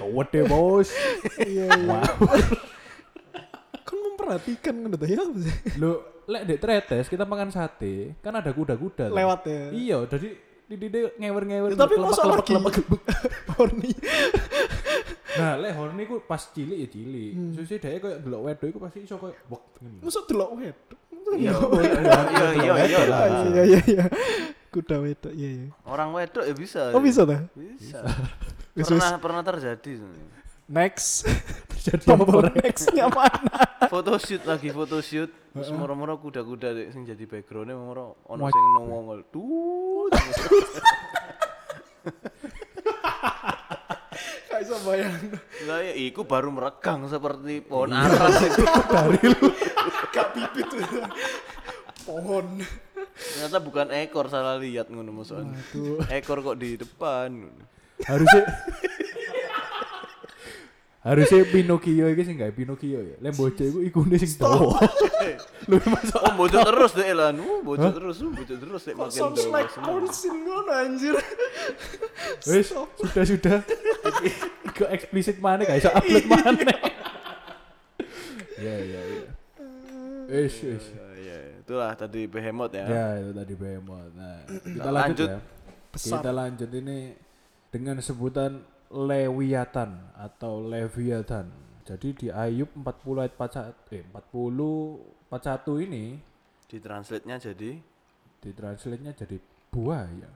[0.00, 0.88] Kau wedi bos.
[1.40, 2.16] iya iya Maaf.
[4.24, 5.24] Kan memperhatikan kan udah ya?
[5.76, 5.92] Lu
[6.24, 9.12] lek dek tretes kita makan sate, kan ada kuda-kuda.
[9.12, 9.62] lewat ya?
[9.70, 10.28] Iya, jadi
[10.64, 11.76] di di ngewer-ngewer.
[11.76, 12.56] Ya, tapi masa lagi?
[13.54, 13.92] Horny.
[15.34, 17.32] Nah, lek horny ku pas cilik ya cilik.
[17.34, 17.52] Hmm.
[17.52, 19.62] Susi dhek koyo delok wedok iku pasti iso koyo wek
[20.00, 21.00] masa delok wedok?
[21.34, 23.18] Iya iya, iya iya iya lah.
[23.26, 24.04] Ah, iya iya iya
[24.74, 25.68] kuda wedok iya iya.
[25.86, 28.02] Orang wedok ya bisa oh bisa dah bisa.
[28.74, 29.90] Pernah pernah terjadi
[30.68, 31.24] next.
[31.84, 33.60] Terjadi tombol nextnya mana?
[33.92, 35.28] Photoshoot lagi photoshoot.
[35.54, 40.26] Terus moro-moro kuda-kuda dek sing jadi backgroundnya moro ono sing nongol tuh gak
[44.64, 45.14] bisa bayang?
[45.70, 48.66] Lah ya iku baru meregang seperti pohon aras itu.
[50.10, 50.82] Gak bibit tuh
[52.02, 52.58] pohon.
[53.14, 55.54] Ternyata bukan ekor salah lihat ngono maksudnya.
[56.10, 57.46] Ekor kok di depan.
[58.02, 58.42] Harusnya
[61.04, 63.16] harusnya Pinocchio iki sing gawe Pinocchio ya.
[63.20, 64.80] Lek bocah iku ikune sing dawa.
[65.68, 69.04] Lu masuk oh bocor terus deh lan uh bocor terus uh bocor terus deh kok
[69.04, 71.14] makin sounds like porn ngono anjir
[72.48, 73.58] Wis, sudah sudah.
[74.76, 76.72] Ke eksplisit mana gak iso upload mana.
[78.56, 79.24] Ya ya ya.
[80.24, 80.84] Wis wis.
[80.88, 84.08] Ya, ya, itulah tadi behemoth ya Ya itu tadi behemoth.
[84.16, 85.28] Nah, kita Lanjut.
[85.28, 85.40] lanjut ya.
[85.94, 86.98] Kita lanjut ini
[87.68, 91.48] dengan sebutan Lewiatan atau Leviathan.
[91.84, 96.04] Jadi di Ayub 40 ayat 41 eh 40 41 ini
[96.64, 97.76] di translate nya jadi
[98.44, 99.36] ditranslate-nya jadi
[99.72, 100.28] buaya.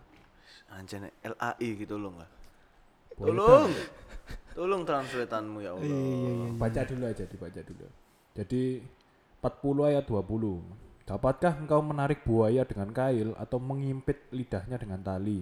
[0.68, 2.30] anjene LAI gitu loh nggak
[3.16, 3.70] Buaya tolong
[4.52, 6.58] tolong translatanmu ya Iya, iya, iya, Allah iya.
[6.60, 7.86] Baca dulu aja dibaca dulu.
[8.36, 8.62] Jadi
[9.40, 11.08] 40 ayat 20.
[11.08, 15.40] Dapatkah engkau menarik buaya dengan kail atau mengimpit lidahnya dengan tali?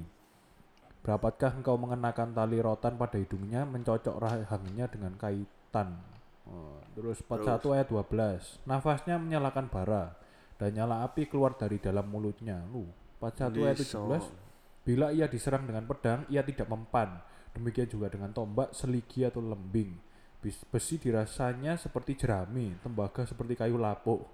[1.07, 6.03] Berapakah engkau mengenakan tali rotan pada hidungnya, mencocok rahangnya dengan kaitan?
[6.51, 8.66] Oh, terus 41 ayat 12.
[8.66, 10.19] Nafasnya menyalakan bara
[10.59, 12.59] dan nyala api keluar dari dalam mulutnya.
[12.75, 12.90] Lu,
[13.23, 14.03] 41 ayat Liso.
[14.03, 14.83] 17.
[14.83, 17.23] Bila ia diserang dengan pedang, ia tidak mempan.
[17.55, 19.95] Demikian juga dengan tombak, seligi atau lembing.
[20.42, 24.27] Besi dirasanya seperti jerami, tembaga seperti kayu lapuk.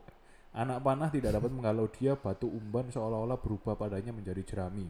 [0.56, 4.88] Anak panah tidak dapat menghalau dia, batu umban seolah-olah berubah padanya menjadi jerami.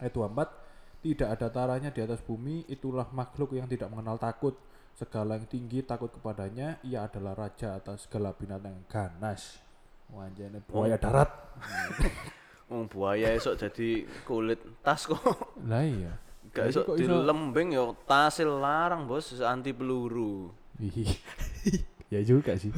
[0.00, 0.67] Ayat 24,
[0.98, 4.58] tidak ada taranya di atas bumi, itulah makhluk yang tidak mengenal takut.
[4.98, 9.62] Segala yang tinggi takut kepadanya, ia adalah raja atas segala binatang yang ganas.
[10.10, 11.30] Wajahnya buaya darat.
[12.68, 15.24] Wong buaya esok jadi kulit tas kok
[15.64, 16.12] Lah iya.
[16.52, 20.52] gak esok kok di iso- lembing ya tasil larang bos anti peluru
[22.12, 22.68] ya juga sih.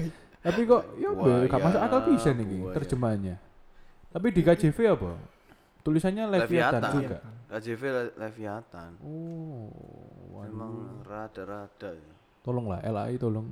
[0.40, 1.10] Tapi kok ya
[1.50, 3.36] gak masuk akal bisa nih terjemahannya.
[4.10, 5.10] Tapi di KJV apa?
[5.80, 6.92] Tulisannya Leviathan Leviathan.
[6.94, 7.18] juga.
[7.50, 9.72] KJV Le- Leviathan Oh,
[10.30, 10.46] waduh.
[10.46, 12.12] memang rada-rada ya.
[12.40, 13.48] Tolonglah LAI tolong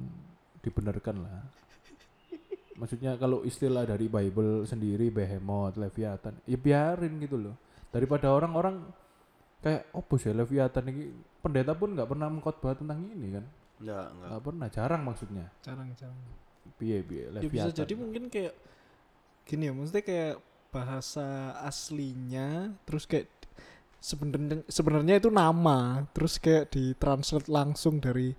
[0.60, 1.42] dibenarkan lah.
[2.74, 7.54] Maksudnya kalau istilah dari Bible sendiri Behemoth, Leviathan, ya biarin gitu loh.
[7.90, 8.86] Daripada orang-orang
[9.58, 13.44] kayak oh bos ya Leviathan ini pendeta pun nggak pernah mengkhotbah tentang ini kan.
[13.78, 15.46] enggak enggak Nggak pernah, jarang maksudnya.
[15.60, 16.18] jarang jarang
[16.74, 17.50] Piye piye ya Leviathan.
[17.50, 18.54] bisa jadi mungkin kayak
[19.42, 20.34] gini ya maksudnya kayak
[20.68, 23.28] bahasa aslinya terus kayak
[23.98, 28.34] sebenarnya sebenarnya itu nama terus kayak ditranslate langsung dari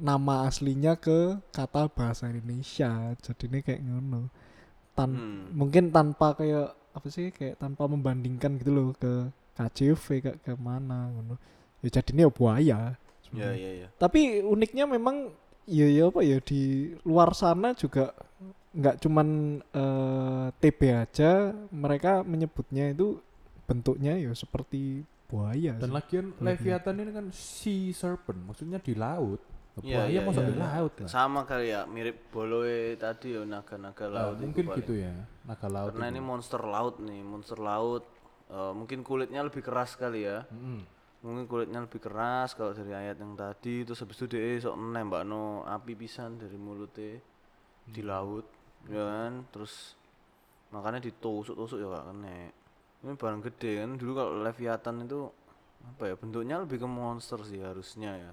[0.00, 3.12] nama aslinya ke kata bahasa Indonesia.
[3.20, 4.32] Jadi ini kayak ngono.
[4.96, 5.52] Tan Hmm.
[5.54, 9.28] mungkin tanpa kayak apa sih kayak tanpa membandingkan gitu loh ke
[9.60, 11.36] KJV kayak ke mana ngono.
[11.84, 12.80] Ya jadi ini ya buaya
[13.30, 13.88] ya ya ya.
[13.94, 15.30] Tapi uniknya memang
[15.68, 18.10] ya ya apa ya di luar sana juga
[18.72, 19.28] nggak cuman
[19.60, 21.30] eh, TB aja
[21.70, 23.18] mereka menyebutnya itu
[23.64, 25.94] bentuknya ya seperti buaya Dan sih.
[25.94, 26.44] lagian Kelihatannya.
[26.44, 29.38] Leviathan ini kan sea serpent, maksudnya di laut.
[29.80, 30.50] Iya, Buaya iya, masuk iya.
[30.50, 31.08] di laut lah.
[31.08, 35.68] sama kali ya mirip boloe tadi ya naga-naga Nah, laut itu mungkin gitu ya, naga
[35.68, 35.88] laut.
[35.88, 36.12] karena itu.
[36.12, 38.04] ini monster laut nih monster laut
[38.48, 40.82] eh, mungkin kulitnya lebih keras kali ya Mm-mm.
[41.22, 45.22] mungkin kulitnya lebih keras kalau dari ayat yang tadi terus habis itu dia sok nembak
[45.22, 47.22] no api pisan dari mulutnya
[47.86, 48.44] di laut
[48.88, 49.98] ya kan terus
[50.70, 52.36] makanya ditusuk-tusuk ya gak kena
[53.00, 55.20] ini barang gede kan dulu kalau leviathan itu
[55.80, 58.32] apa ya bentuknya lebih ke monster sih harusnya ya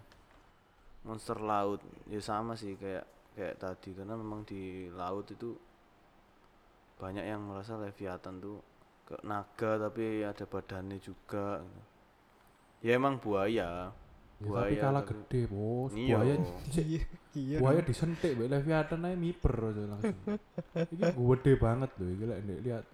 [1.03, 5.55] monster laut ya sama sih kayak kayak tadi karena memang di laut itu
[6.97, 8.57] banyak yang merasa leviathan tuh
[9.07, 11.81] ke naga tapi ada badannya juga gitu.
[12.83, 13.91] ya emang buaya
[14.38, 15.91] Ya, tapi kalah tapi- gede, Bos.
[15.97, 16.13] Iya.
[16.21, 16.36] Buaya
[17.38, 20.17] iya buaya disentik mbek Leviathan aja miper aja langsung.
[20.93, 22.86] Iki gede banget loh, lek ndek lihat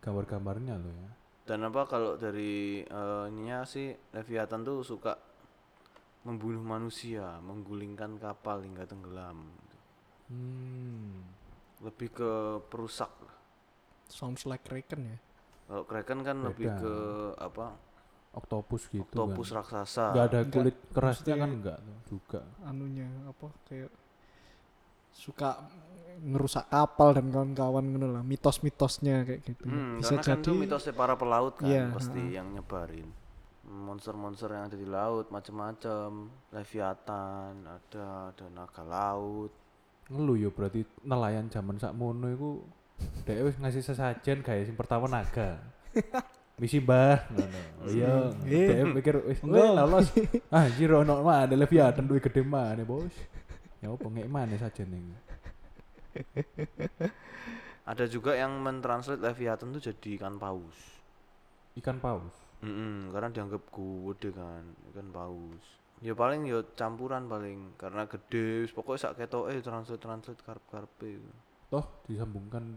[0.00, 1.10] gambar-gambarnya loh ya.
[1.42, 5.14] dan apa kalau dari eh, ininya sih Leviathan tuh suka
[6.22, 9.46] membunuh manusia menggulingkan kapal hingga tenggelam
[10.26, 11.20] Hmm.
[11.78, 12.30] lebih ke
[12.66, 13.36] perusak lah.
[14.08, 15.18] sounds like Kraken ya
[15.66, 16.94] kalau Kraken kan lebih ke
[17.36, 17.76] apa
[18.32, 19.60] Octopus gitu topus kan.
[19.60, 22.40] raksasa Enggak ada Enggak, kulit kerasnya maksudnya- kan enggak tuh juga.
[22.62, 23.92] anunya apa kayak
[25.12, 25.50] suka
[26.22, 30.52] ngerusak kapal dan kawan-kawan gitu lah mitos-mitosnya kayak gitu Hmm, bisa karena kan jadi itu
[30.58, 32.34] mitosnya para pelaut kan Iya, pasti ha-ha.
[32.34, 33.08] yang nyebarin
[33.64, 36.10] monster-monster yang ada di laut macam-macam
[36.50, 39.52] leviathan ada ada naga laut
[40.04, 42.50] Ngeluh ya berarti nelayan zaman sakmono iku
[43.22, 45.56] dhek wis ngasih sesajen guys yang pertama naga.
[46.62, 47.58] Misi mbah ngono.
[47.90, 49.74] Iya, Eh, dhek pikir wis enggak.
[49.74, 50.06] lolos.
[50.46, 53.10] Ah, jiro ono mah ada Leviathan duwe gede maneh, Bos.
[53.82, 55.10] Ya apa ngek maneh sajen ning.
[57.82, 60.76] ada juga yang mentranslate leviathan tuh jadi ikan paus
[61.74, 62.30] Ikan paus.
[62.62, 65.64] Mm-mm, karena dianggap gede kan ikan paus
[65.98, 71.18] ya paling ya campuran paling karena gede wis pokoknya sak ketoke translate translate karep karpe
[71.66, 72.76] Toh disambungkan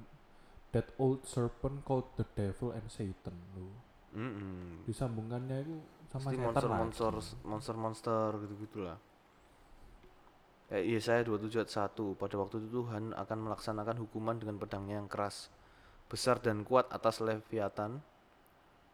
[0.76, 3.72] that old serpent called the devil and Satan lho.
[4.12, 4.84] Mm-mm.
[4.84, 5.76] Disambungkannya itu
[6.08, 6.80] sama Pasti setan monster lagi.
[6.84, 8.98] monster monster monster gitu gitulah
[10.66, 14.98] Eh, iya saya 27 ayat 1 Pada waktu itu Tuhan akan melaksanakan hukuman dengan pedangnya
[14.98, 15.54] yang keras
[16.10, 18.02] Besar dan kuat atas Leviathan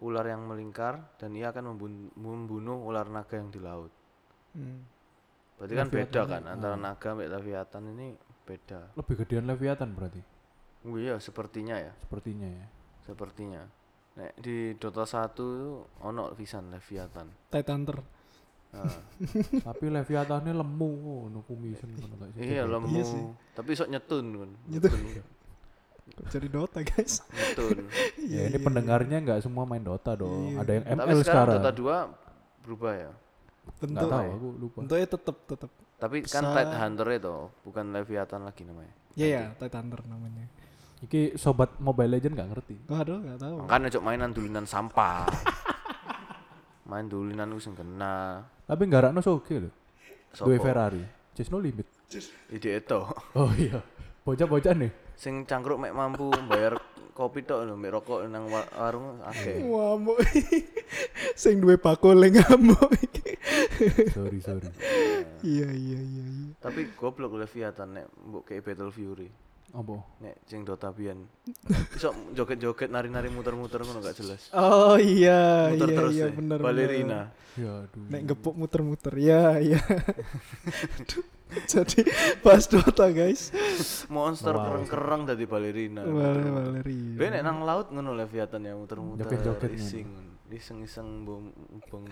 [0.03, 3.87] Ular yang melingkar Dan ia akan membun- membunuh ular naga yang di laut
[4.51, 4.79] hmm,
[5.55, 6.81] Berarti kan beda Leviathan kan ini, Antara ah.
[6.81, 8.07] naga sama Leviathan ini
[8.43, 10.21] beda Lebih gedean Leviathan berarti
[10.81, 12.65] Oh iya sepertinya ya sepertinya ya.
[13.05, 13.61] Sepertinya
[14.11, 15.47] Nek di Dota 1 itu
[16.03, 18.01] ono pisan Leviathan Titanter
[18.71, 18.87] Nah,
[19.67, 22.39] Tapi Leviathan ini lemu ngono kumisen ngono sih?
[22.55, 23.23] Iya lemu Iya sih.
[23.51, 24.99] Tapi sok nyetun kan Nyetun.
[26.31, 27.77] Jadi Dota guys Nyetun
[28.35, 30.55] Ya ini pendengarnya nggak semua main Dota dong.
[30.55, 30.63] Iya.
[30.63, 31.55] Ada yang Tapi ML sekarang sekarang.
[31.59, 31.71] Dota
[32.63, 33.11] 2 berubah ya.
[33.11, 34.77] Nggak bentuk tahu aku lupa.
[34.87, 37.35] bentuknya tetap tetap Tapi kan Tide Hunter itu
[37.67, 38.93] bukan Leviathan lagi namanya.
[39.19, 40.47] ya ya Titanter namanya
[41.01, 42.75] Iki sobat Mobile Legend nggak ngerti.
[42.85, 45.25] waduh nggak tahu Makanya cok mainan dulinan sampah.
[46.89, 48.45] Main dulinan wis kena.
[48.67, 49.71] Tapi nggak rakno soge lho.
[50.31, 50.61] Dua Sopo?
[50.61, 51.01] Ferrari.
[51.33, 51.87] Just no limit.
[52.49, 52.99] Ide itu.
[53.39, 53.79] Oh iya.
[54.21, 54.91] Bocah-bocah nih.
[55.17, 56.77] Sing cangkruk mek mampu bayar
[57.11, 59.57] kopi tok lho, mek rokok nang wa- warung akeh.
[59.65, 60.19] ngamuk
[61.33, 62.91] sing duwe bakule ngamuk
[64.13, 64.69] Sorry sorry.
[65.41, 69.31] iya iya iya iya Tapi goblok Leviathan nek mbok kayak Battle Fury.
[69.71, 70.03] Apa?
[70.19, 71.31] Nek sing Dota biyen.
[71.95, 74.51] Iso joget-joget nari-nari muter-muter ngono gak jelas.
[74.51, 76.35] oh iya Muter iya terus iya ya.
[76.35, 77.19] bener Balerina.
[77.51, 78.03] Ya aduh.
[78.07, 81.23] nek gepuk muter-muter ya ya Aduh,
[81.71, 81.99] jadi
[82.39, 83.51] pas Dota guys
[84.07, 84.63] Monster Wow.
[84.67, 86.03] kereng-kereng dari balerina.
[86.03, 90.07] Bale Valeri Ben nek nang laut ngono Leviathan ya muter-muter Joget-joget ising.
[90.47, 91.47] Iseng-iseng bom
[91.87, 92.07] bong.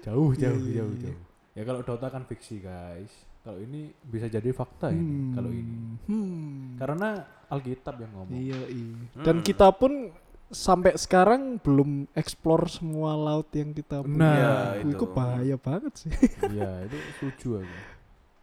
[0.00, 1.12] Jauh Iya, jauh iya, jauh iya.
[1.12, 1.20] jauh.
[1.52, 3.12] Ya kalau Dota kan fiksi guys.
[3.40, 5.32] Kalau ini bisa jadi fakta ini.
[5.32, 5.76] Kalau ini.
[6.06, 6.76] hmm.
[6.76, 7.08] Karena
[7.46, 8.30] Alkitab yang ngomong.
[8.32, 9.44] iya iya dan Hmm.
[9.44, 10.12] kita pun
[10.46, 14.88] sampai sekarang belum explore semua laut yang kita punya Nah, Ya, itu.
[14.92, 16.10] itu bahaya banget sih
[16.52, 17.76] Iya itu setuju aku.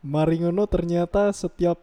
[0.02, 1.80] Maringono ternyata setiap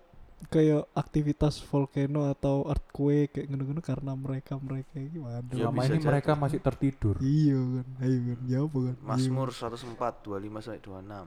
[0.46, 5.98] kayak aktivitas volcano atau earthquake kayak ngono-ngono karena mereka mereka ini waduh Ya, Selama ini
[5.98, 7.16] mereka masih tertidur.
[7.18, 9.06] iya kan ayo kan jawab kan Iya.
[9.06, 11.24] Mazmur 104 25 sampai 26.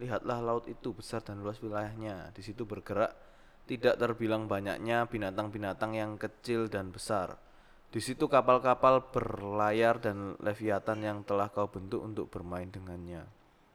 [0.00, 2.32] Lihatlah laut itu besar dan luas wilayahnya.
[2.32, 3.12] Di situ bergerak
[3.68, 7.36] tidak terbilang banyaknya binatang-binatang yang kecil dan besar.
[7.90, 13.28] Di situ kapal-kapal berlayar dan leviathan yang telah kau bentuk untuk bermain dengannya.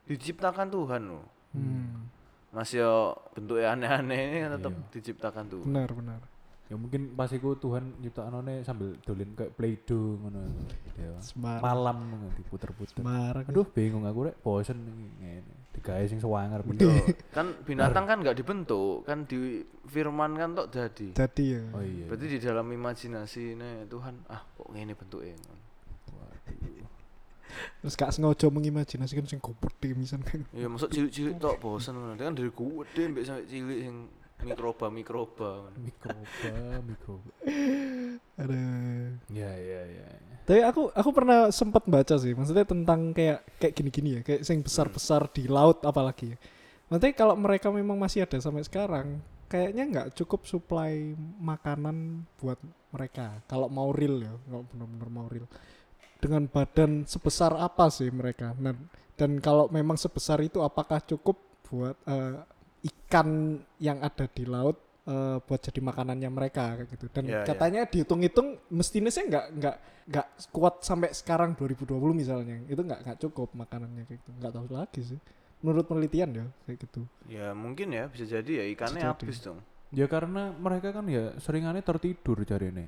[0.09, 1.25] Diciptakan Tuhan loh.
[1.53, 2.09] Hmm.
[2.55, 4.87] Mas yo bentuknya aneh-aneh ini kan tetap Iya.
[4.95, 5.61] diciptakan tuh.
[5.67, 6.19] benar benar
[6.65, 10.41] Ya mungkin pas iku Tuhan nyiptakane sambil dolin kayak Play-Doh ngono.
[10.97, 11.13] Ya.
[11.21, 11.61] Sembarang.
[11.61, 13.05] Malam ngono diputer-puter.
[13.45, 15.54] Aduh bingung aku rek bosen iki ngene.
[15.75, 16.63] Digawe sing sewanger
[17.35, 21.07] kan binatang kan nggak dibentuk, kan difirmankan tok jadi.
[21.11, 22.07] jadi ya Oh iya.
[22.07, 25.35] Berarti di dalam imajinasi nih Tuhan, ah kok ngene bentuknya.
[26.15, 26.87] Waduh.
[27.79, 32.15] terus gak sengaja mengimajinasikan sing gede misalnya Ya maksud cilik-cilik tok bosen ngono.
[32.15, 33.95] Kan dari gede mbek sampai cilik sing
[34.43, 35.71] mikroba-mikroba.
[35.79, 37.31] Mikroba, mikroba.
[38.35, 38.59] ada
[39.31, 40.07] Ya ya ya.
[40.45, 44.61] Tapi aku aku pernah sempat baca sih maksudnya tentang kayak kayak gini-gini ya kayak sing
[44.61, 46.37] besar-besar di laut apalagi ya.
[46.85, 49.17] Maksudnya kalau mereka memang masih ada sampai sekarang
[49.49, 52.61] kayaknya nggak cukup supply makanan buat
[52.93, 53.41] mereka.
[53.49, 55.49] Kalau mau real ya kalau benar-benar mau real.
[56.21, 58.53] Dengan badan sebesar apa sih mereka?
[58.53, 58.85] Dan
[59.17, 62.37] dan kalau memang sebesar itu apakah cukup buat eh,
[62.85, 67.45] ikan yang ada di laut eh, buat jadi makanannya mereka kayak gitu dan Ya, ya.
[67.45, 73.17] katanya dihitung-hitung mestinya sih nggak nggak nggak kuat sampai sekarang 2020 misalnya itu nggak nggak
[73.21, 75.19] cukup makanannya kayak gitu nggak tahu lagi sih
[75.61, 79.13] menurut penelitian ya kayak gitu Ya mungkin ya bisa jadi ya ikannya Bisa jadi.
[79.17, 79.59] habis dong.
[79.89, 82.85] Ya karena mereka kan ya seringannya tertidur cari ini.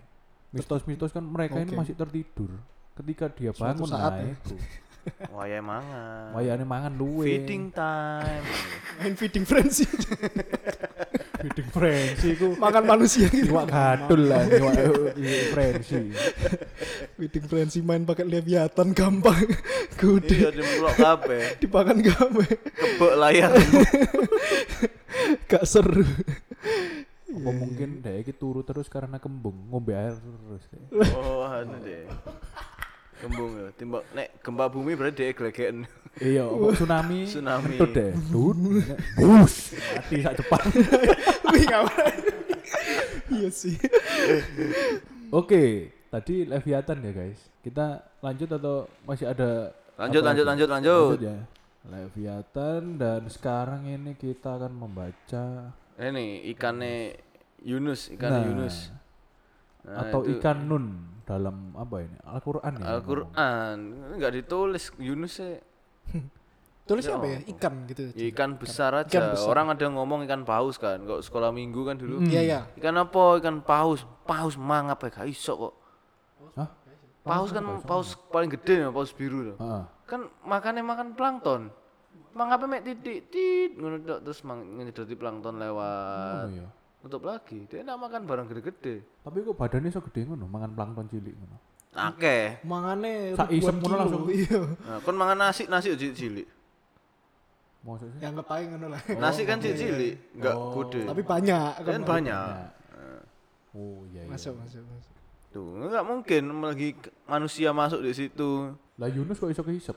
[0.49, 1.80] Mistos-mistos kan mereka ini Oke.
[1.80, 2.51] masih tertidur.
[2.93, 4.34] Ketika dia Suatu bangun saat nah ya.
[4.34, 4.56] itu.
[5.38, 6.27] Wayai mangan.
[6.36, 7.25] Wayane mangan luwe.
[7.25, 8.43] Feeding time.
[8.97, 9.86] main feeding frenzy
[11.38, 12.47] feeding frenzy ku.
[12.56, 14.76] makan manusia gitu Iwak gadul lah, iwak
[15.52, 16.10] frenzy.
[17.13, 21.43] feeding frenzy main pakai leviathan gampang Iya gede di mulok kabeh.
[21.58, 23.52] dipakan gampang Kebek layar.
[25.45, 26.06] gak seru
[27.28, 30.63] Apa mungkin dia iki turu terus karena kembung, ngombe air terus.
[31.13, 32.10] Oh, anu deh.
[33.17, 33.67] Kembung ya.
[33.73, 35.77] Timbak nek gempa bumi berarti dia glegeken.
[36.17, 37.19] Iya, apa tsunami.
[37.25, 37.75] Tsunami.
[37.77, 38.12] Kentut deh.
[38.27, 38.60] Dun.
[39.15, 39.56] Bus.
[39.73, 40.62] Mati sak cepat.
[41.53, 42.15] Wih, kawan.
[43.27, 43.75] iya sih
[45.30, 47.39] Oke, tadi Leviathan ya guys.
[47.60, 50.62] Kita lanjut atau masih ada Lanjut, lanjut, lagi?
[50.63, 51.17] lanjut, lanjut.
[51.19, 51.38] ya.
[51.88, 57.15] Leviathan dan sekarang ini kita akan membaca Ini ikannya
[57.63, 58.75] Yunus, ikan Nah, Yunus.
[59.84, 60.86] Nah, atau itu ikan nun
[61.28, 62.16] dalam apa ini?
[62.24, 62.86] Al-Qur'an ya.
[62.98, 63.78] Al-Qur'an.
[64.16, 65.60] Enggak ditulis Yunus sih.
[66.88, 67.52] tulisnya Ya apa ya Allah.
[67.52, 69.12] ikan gitu Ya, ikan besar aja.
[69.12, 69.48] Ikan besar.
[69.52, 71.04] Orang ada ngomong ikan paus kan.
[71.04, 72.24] Kok sekolah minggu kan dulu.
[72.24, 73.44] iya iya Ikan apa?
[73.44, 74.08] Ikan paus.
[74.24, 75.74] Paus mangap ya gak iso kok.
[76.56, 76.70] Hah?
[77.28, 79.52] Paus kan paus paling gede ya, paus biru.
[79.60, 79.84] Heeh.
[80.08, 81.68] Kan makannya makan plankton.
[82.32, 86.48] Mangapnya mek titik tit ngono terus mang ngedoti plankton lewat.
[86.48, 86.68] Oh iya.
[87.08, 87.63] Tutup lagi.
[87.65, 89.00] Dia nak makan barang gede-gede.
[89.24, 91.58] Tapi kok badannya so gede ngono, mangan plankton cilik ngono.
[91.98, 92.62] Akeh.
[92.67, 94.28] mangane Sak isep ngono langsung.
[94.30, 96.46] iya Nah, kon mangan nasi, nasi cilik.
[97.88, 98.20] Maksud sih?
[98.20, 100.76] yang kepaing ngono lah Nasi kan cilik, enggak Oh.
[100.84, 101.08] gede.
[101.08, 102.76] tapi banyak kan banyak.
[103.72, 104.30] Oh iya iya.
[104.30, 105.13] masuk masuk masuk
[105.54, 106.89] Tuh, enggak mungkin lagi
[107.24, 108.76] manusia masuk di situ.
[109.00, 109.96] Lah Yunus kok iso kehisap?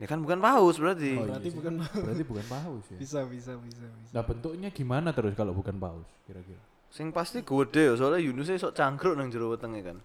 [0.00, 1.14] Ya kan bukan paus berarti.
[1.14, 1.56] Oh, iya berarti sih.
[1.56, 2.98] bukan Berarti bukan paus ya.
[2.98, 6.62] bisa bisa bisa bisa Nah bentuknya gimana terus kalau bukan paus kira-kira?
[6.92, 9.96] Sing pasti gede ya, soalnya Yunus sok cangkruk nang jero wetenge kan.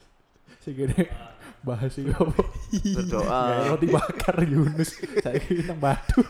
[0.62, 1.06] Sih gini
[1.64, 2.42] bahas iki apa?
[2.72, 3.42] Berdoa.
[3.48, 5.00] Ya, roti bakar Yunus.
[5.24, 6.20] Saiki nang batu.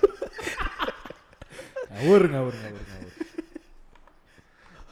[1.94, 3.12] ngawur ngawur ngawur ngawur.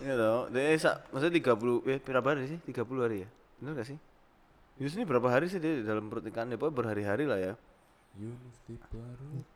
[0.02, 2.58] Iya toh, dia sak maksudnya 30 eh berapa hari sih?
[2.58, 3.28] 30 hari ya.
[3.62, 3.98] Bener gak sih?
[4.82, 6.58] Yunus ini berapa hari sih dia di dalam perut ikannya?
[6.58, 7.54] Pokoknya berhari-hari lah ya.
[8.14, 9.46] Yunus di perut.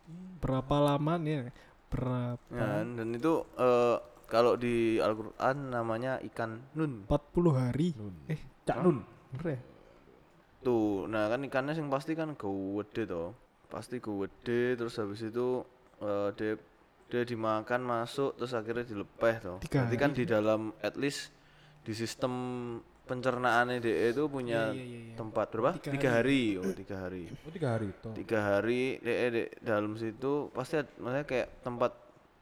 [0.41, 1.53] berapa lama nih
[1.87, 7.07] berapa Ya, dan itu eh, kalau di Al-Qur'an namanya ikan nun.
[7.07, 8.15] 40 hari Nun.
[8.27, 8.99] eh Cak Nun.
[9.31, 9.61] bener ya
[10.59, 13.31] Tuh, nah kan ikannya sing pasti kan gede toh.
[13.71, 15.63] Pasti gede terus habis itu
[16.01, 16.59] eh, dia
[17.07, 19.57] dia dimakan masuk terus akhirnya dilepeh toh.
[19.63, 21.31] Tiga Berarti kan di dalam at least
[21.87, 22.33] di sistem
[23.07, 25.15] pencernaannya dia itu punya Iya, iya, iya.
[25.15, 25.71] tempat berapa?
[25.79, 26.43] Tiga Tiga, hari.
[26.59, 27.23] Oh, tiga hari.
[27.31, 28.13] Oh tiga hari toh.
[28.13, 31.93] Tiga hari dia di dalam situ pasti maksudnya kayak tempat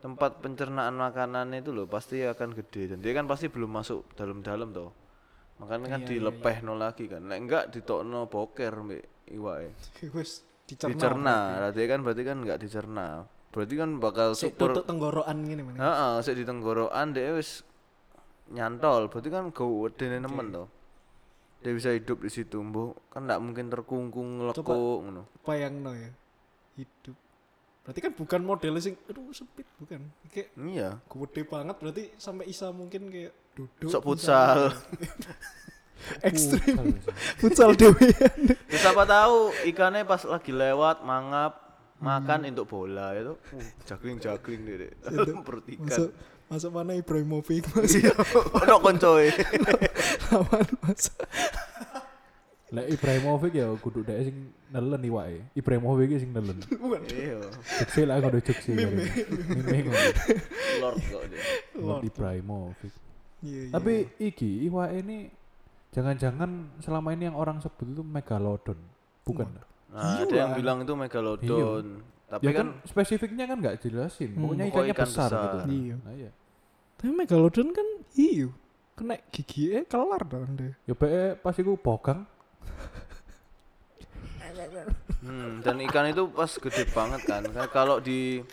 [0.00, 4.72] tempat pencernaan makanannya itu loh pasti akan gede dan dia kan pasti belum masuk dalam-dalam
[4.72, 4.90] toh.
[5.60, 7.22] Makanya kan Iya, iya, dilepeh no lagi kan.
[7.24, 9.70] Nek enggak ditokno boker mbek iwake.
[10.16, 11.36] wes dicerna Dicerna.
[11.60, 13.08] Berarti kan berarti kan enggak dicerna.
[13.54, 17.62] Berarti kan bakal super tenggorokan mana Heeh, sik di tenggorokan dia wis
[18.52, 19.08] nyantol.
[19.08, 20.68] Berarti kan gede nemen toh.
[21.64, 23.08] Dia bisa hidup di situ, Mbok.
[23.08, 25.24] Kan enggak mungkin terkungkung lekuk ngono.
[25.48, 26.12] bayang no ya
[26.76, 27.16] hidup.
[27.84, 29.64] Berarti kan bukan modelnya sing aduh sempit.
[29.80, 30.08] Bukan.
[30.28, 30.88] Kayak Iya.
[31.04, 34.72] gede banget berarti sampai isa mungkin kayak duduk Sok futsal.
[36.28, 37.00] ekstrim.
[37.40, 37.72] Futsal
[38.68, 41.64] Ya siapa tahu ikannya pas lagi lewat mangap
[42.02, 44.92] makan untuk bola itu uh, jagling jagling deh
[45.46, 45.88] perut ikan.
[45.88, 46.10] Masuk
[46.46, 48.12] masuk mana Ibrahimovic masuk iya
[48.54, 49.28] ono koncoe
[50.30, 51.16] lawan masuk.
[52.74, 54.36] Lek Ibrahimovic ya kudu dhek sing
[54.68, 55.46] nelen iwake.
[55.54, 56.58] Ibrahimovic sing nelen.
[57.14, 57.38] iya
[57.78, 58.74] Jekse lah kudu jekse.
[58.74, 60.10] Mime ngono.
[60.82, 61.42] lord kok dia
[61.78, 62.92] Lord Ibrahimovic.
[63.44, 63.72] Iya, iya.
[63.72, 65.30] Tapi iki iwake ini
[65.94, 66.50] jangan-jangan
[66.82, 68.78] selama ini yang orang sebut itu megalodon.
[69.22, 69.46] Bukan.
[69.94, 70.42] nah ada Iya.
[70.42, 72.02] yang bilang itu megalodon
[72.34, 74.30] tapi ya kan kan spesifiknya kan nggak jelasin.
[74.34, 74.42] Hmm.
[74.42, 75.42] Pokoknya ikannya ikan besar, besar.
[75.44, 75.58] gitu.
[75.70, 75.94] Iya.
[76.02, 76.30] Nah, iya.
[76.98, 78.48] Tapi Megalodon kan hiu.
[78.94, 80.74] Kena gigi eh kelar dong deh.
[80.86, 82.26] Ya be pas iku bogang
[85.24, 87.42] Hmm, dan ikan itu pas gede banget kan.
[87.72, 88.44] Kalau di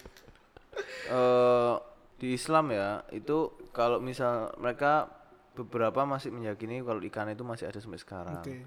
[1.12, 1.74] eh
[2.18, 5.10] di Islam ya, itu kalau misal mereka
[5.52, 8.40] beberapa masih meyakini kalau ikan itu masih ada sampai sekarang.
[8.40, 8.64] Oke.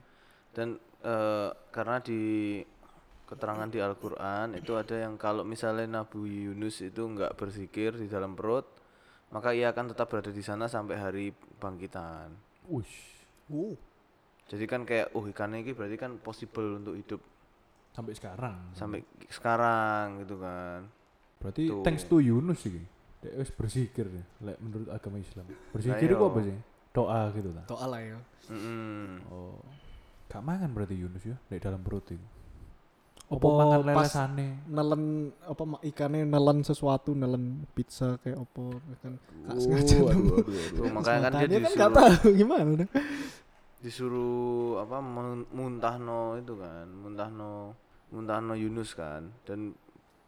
[0.53, 2.61] Dan eh, karena di
[3.25, 8.37] keterangan di Al-Qur'an itu ada yang kalau misalnya Nabi Yunus itu nggak berzikir di dalam
[8.37, 8.69] perut,
[9.33, 11.27] maka ia akan tetap berada di sana sampai hari
[11.59, 12.31] bangkitan.
[12.69, 13.25] Wush.
[13.49, 13.77] Oh.
[14.45, 17.21] Jadi kan kayak oh ikan ini berarti kan possible untuk hidup
[17.95, 18.75] Sampai sekarang.
[18.75, 19.01] sampai
[19.31, 20.85] sekarang gitu kan.
[21.41, 21.81] Berarti Tuh.
[21.87, 22.83] thanks to Yunus iki.
[23.25, 25.49] Dia wis berzikir ya, lek menurut agama Islam.
[25.73, 26.29] Berzikir Nah, itu iya.
[26.29, 26.57] apa sih?
[26.93, 27.63] Doa gitu ta.
[27.65, 28.19] Toa lah ya.
[28.53, 29.09] Mm-mm.
[29.33, 29.57] Oh.
[30.29, 32.27] Gak mangan berarti Yunus ya di dalam perut itu.
[33.25, 34.49] Apa Apa mangan lelesane?
[34.69, 35.03] nelen
[35.43, 38.65] apa ma- ikannya nelen sesuatu nelen pizza kayak apa
[39.01, 39.13] kan
[39.49, 42.85] gak sengaja aduh, makanya kan dia kan disuruh tahu gimana
[43.85, 47.77] disuruh apa mun- muntahno itu kan, muntahno
[48.09, 49.29] muntahno Yunus kan.
[49.45, 49.77] Dan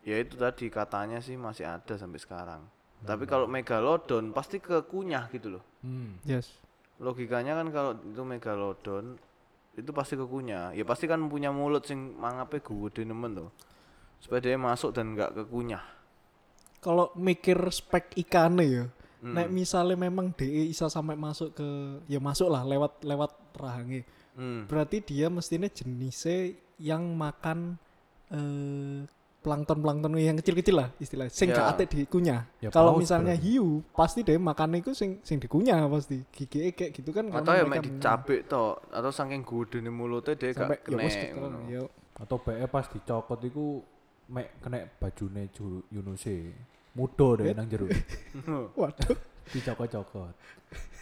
[0.04, 2.62] ya itu tadi katanya sih masih ada sampai sekarang.
[3.00, 5.64] Tapi kalau megalodon pasti kekunyah gitu loh.
[5.80, 6.20] Hmm.
[6.28, 6.52] Yes.
[7.00, 9.16] Logikanya kan kalau itu megalodon
[9.76, 10.72] itu pasti kekunyah.
[10.72, 13.50] Ya pasti kan punya mulut sing mangape gede nemen tuh.
[14.18, 15.84] Supaya dia masuk dan nggak kekunyah.
[16.80, 18.84] Kalau mikir spek ikannya ya.
[19.20, 19.32] Hmm.
[19.36, 21.68] Nek misalnya memang DE bisa sampai masuk ke
[22.08, 24.02] ya masuk lah lewat lewat rahangnya.
[24.36, 24.64] Hmm.
[24.64, 27.80] Berarti dia mestinya jenisnya yang makan
[28.32, 29.04] eh
[29.46, 31.30] plankton plankton yang kecil-kecil lah istilahnya.
[31.30, 31.56] Sing Ya.
[31.56, 32.40] gak ate dikunyah.
[32.58, 33.46] Ya, Kalau misalnya berarti.
[33.48, 36.26] hiu pasti dia makan itu sing sing dikunyah pasti.
[36.28, 37.86] Gigi kayak gitu kan Atau ya mek mengunyah.
[37.86, 40.98] dicabik tok atau saking gede mulutnya dia sampai gak ya
[41.30, 41.38] kena.
[41.38, 41.58] ngono.
[41.70, 41.82] ya.
[42.18, 43.80] Atau be pas dicokot iku
[44.26, 46.50] mek kena bajune Ju- Yunuse.
[46.92, 47.54] Mudo deh Eh?
[47.54, 47.86] nang jero.
[48.80, 49.14] Waduh,
[49.46, 50.34] Dicokot-cokot.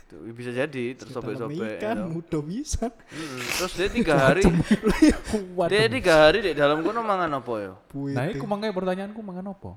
[0.05, 1.81] Tuh, bisa jadi tersobek-sobek.
[1.81, 2.13] ikan you know.
[2.21, 2.93] mudah bisa.
[3.57, 4.45] Terus dia tiga hari,
[5.73, 7.73] dia tiga hari di dalam kono mangan apa ya?
[8.13, 9.73] Nah, iku makanya pertanyaanku mangan apa?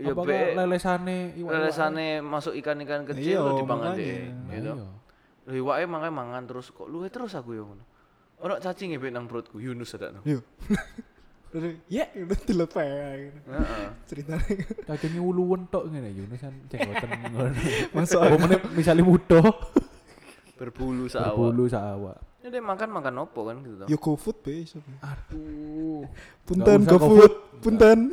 [0.00, 4.72] Ya be lelesane iwak lelesane masuk ikan-ikan Iya, kecil lo dipangan deh, Nah, gitu.
[4.72, 4.88] iya.
[5.46, 7.84] Lho iwake mangan mangan terus kok luwe terus aku ya ngono.
[8.40, 10.24] Ono cacing e nang perutku, Yunus ada no.
[11.50, 12.90] Udah, ya udah dilepeh
[13.20, 13.38] gitu.
[13.48, 13.86] Heeh.
[14.06, 14.54] ceritanya
[14.86, 17.50] Cacingnya uluwen tok ngene Yunus kan cenggoten ngono.
[17.90, 19.42] masuk Apa meneh misale mudo
[20.54, 21.34] Berbulu saawak.
[21.34, 22.18] berbulu saawak.
[22.40, 23.84] Ya dia makan makan opo kan gitu.
[23.84, 24.78] yo GoFood be iso.
[25.00, 26.04] Aduh.
[26.44, 28.12] punten GoFood punten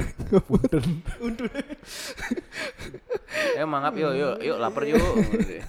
[1.15, 1.49] Punten.
[3.53, 4.99] Eh mangap yuk yuk yuk lapar yuk.
[5.41, 5.63] deh.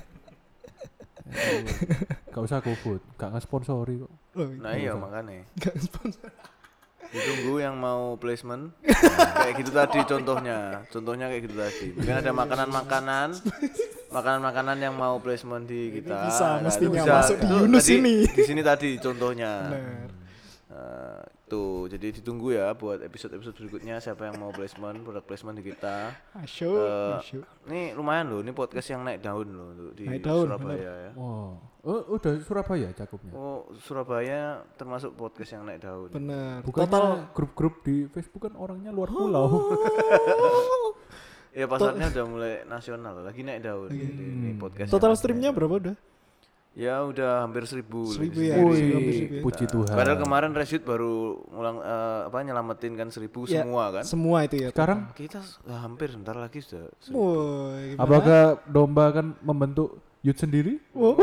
[2.28, 4.12] Gak usah GoFood, gak ngesponsori kok.
[4.34, 5.44] Loh, Nah iya makanya.
[5.56, 6.30] gak sponsor
[7.08, 8.68] Ditunggu yang mau placement
[9.40, 10.84] kayak gitu tadi contohnya.
[10.88, 11.86] Contohnya kayak gitu tadi.
[11.96, 13.28] Mungkin ada makanan-makanan
[14.08, 16.24] makanan-makanan yang mau placement di kita.
[16.24, 17.14] bisa, Nah, mestinya bisa.
[17.18, 18.16] masuk di Yunus tadi ini.
[18.24, 19.52] Di sini tadi contohnya.
[19.68, 20.08] benar
[20.68, 25.64] Eh, tuh, jadi ditunggu ya buat episode-episode berikutnya siapa yang mau placement, produk placement di
[25.64, 26.12] kita.
[26.36, 30.22] asyuk Eh, asyuk Ini lumayan loh, ini podcast yang naik daun loh untuk di Naik
[30.22, 31.12] daun, Surabaya ya.
[31.16, 31.56] Oh,
[31.88, 33.32] oh udah Surabaya cakupnya.
[33.32, 34.40] Oh, Surabaya
[34.76, 36.10] termasuk podcast yang naik daun.
[36.10, 39.72] benar Bukannya total grup-grup di Facebook kan orangnya luar pulau.
[41.50, 43.88] Ya pasarnya udah mulai nasional, lagi naik daun.
[43.88, 44.60] Jadi ini Hmm.
[44.60, 44.88] podcast.
[44.88, 45.96] total streamnya berapa udah
[46.78, 48.06] Ya udah hampir seribu.
[48.06, 48.54] Seribu ya.
[48.54, 49.42] Wih, hampir seribu ya.
[49.42, 49.90] puji Tuhan.
[49.90, 51.14] Padahal kemarin Rashid baru
[51.48, 54.04] ngulang eh, apa nyelamatin kan seribu Ya, semua kan.
[54.06, 56.86] semua itu ya Sekarang Kita hampir sebentar lagi sudah.
[57.10, 60.76] Woi, apakah domba akan membentuk youth sendiri?
[60.92, 61.16] Wow,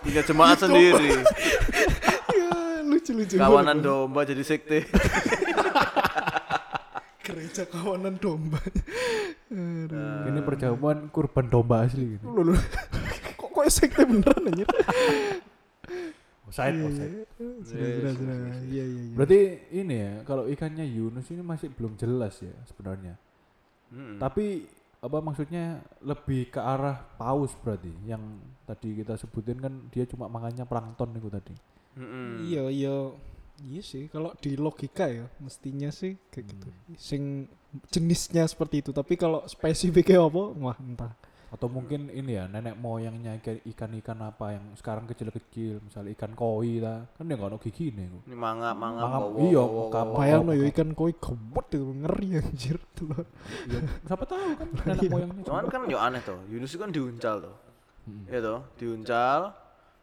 [0.00, 1.22] Punya jemaat sendiri.
[2.38, 4.84] ya, lucu lucu Kawanan domba jadi sekte.
[7.20, 8.56] gereja kawanan domba
[9.52, 10.28] Aduh.
[10.32, 12.24] Ini perjamuan kurban domba asli gitu.
[12.24, 12.60] Loh, loh.
[13.36, 14.68] kok kok sekte beneran anjir
[16.48, 17.12] Offside, Iya, offside.
[17.12, 17.24] iya.
[18.64, 19.12] Iya, iya.
[19.12, 19.38] Berarti
[19.76, 23.20] ini ya, kalau ikannya Yunus ini masih belum jelas ya sebenarnya.
[23.92, 24.16] Mm-mm.
[24.16, 24.64] Tapi
[24.98, 28.20] apa maksudnya lebih ke arah paus berarti yang
[28.66, 31.54] tadi kita sebutin kan dia cuma makannya plankton itu tadi.
[32.46, 32.96] Iya, iya.
[33.58, 36.68] Iya sih, kalau di logika ya mestinya sih kayak gitu.
[36.70, 36.94] Hmm.
[36.94, 37.22] Sing
[37.90, 41.10] jenisnya seperti itu, tapi kalau spesifiknya apa, wah entah.
[41.48, 46.76] Atau mungkin ini ya nenek moyangnya ikan- ikan-ikan apa yang sekarang kecil-kecil, misalnya ikan koi
[46.76, 48.04] lah, kan dia nggak ada gigi nih.
[48.28, 50.12] Ini manga manga Mangap, wow, iya, wow.
[50.12, 53.24] Bayang no ya ikan koi gembet itu ngeri anjir telur.
[53.64, 55.08] Iya, siapa tahu kan nenek Iya.
[55.08, 55.42] moyangnya.
[55.42, 56.36] Cuman kan yo aneh toh.
[56.46, 57.56] Yunus itu kan diuncal toh.
[58.04, 58.28] Mm-mm.
[58.28, 59.40] Iya toh, diuncal,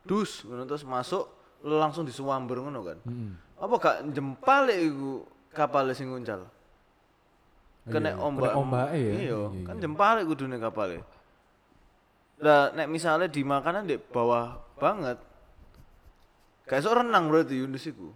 [0.02, 1.30] dus, terus masuk
[1.62, 2.98] langsung disuamber ngono kan.
[3.06, 3.38] Mm-mm.
[3.56, 6.42] Apa gak jempal iku kapal sing nguncal?
[7.86, 8.50] Kena Iya, ombak.
[8.50, 9.14] kena ombake ya.
[9.30, 11.06] Iya, kan jempal kudune kapal
[12.38, 15.16] Lah nek misalnya di makanan di bawah banget.
[16.66, 18.10] Kayak sok renang berarti Yunus iku.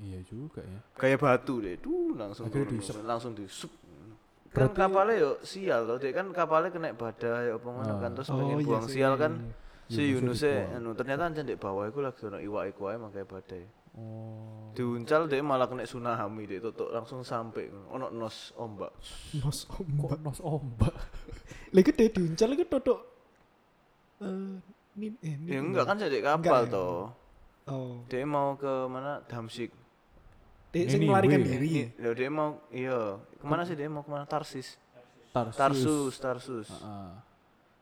[0.00, 0.80] Iya juga ya.
[0.94, 3.04] Kayak batu deh, tuh langsung turun, diisep.
[3.04, 3.68] langsung disup.
[4.50, 8.14] Kan Berarti- kapalnya yo sial loh, dek kan kapalnya kena badai apa ngono kan Ah.
[8.16, 9.32] terus Oh, pengen iya buang sial iya, kan.
[9.36, 9.52] iya.
[9.86, 10.76] Si Yunusnya Yunus dibuang.
[10.78, 13.62] anu ternyata ancen di bawah iku lagi ono iwak iku ae makanya badai.
[14.00, 14.72] Oh.
[14.72, 18.96] Diuncal dia malah kena tsunami deh, tutuk langsung sampai ono nos ombak.
[19.36, 20.18] Nos Kok ombak.
[20.24, 20.94] nos ombak?
[21.76, 23.00] Lagi deh diuncal lagi totok.
[24.24, 24.56] Eh,
[24.96, 25.46] ini eh ini.
[25.52, 26.72] Ya enggak kan jadi kapal ya?
[26.72, 27.12] toh.
[27.70, 28.02] Oh.
[28.08, 29.22] Dia mau ke mana?
[29.28, 29.70] Damsik.
[30.70, 31.90] Dia sing melarikan diri.
[31.98, 34.22] loh, dia mau iya, ke mana sih dia mau ke mana?
[34.22, 34.78] Tarsis.
[35.34, 35.58] Tarsus.
[35.58, 36.68] Tarsus, Tarsus.
[36.70, 37.10] Heeh.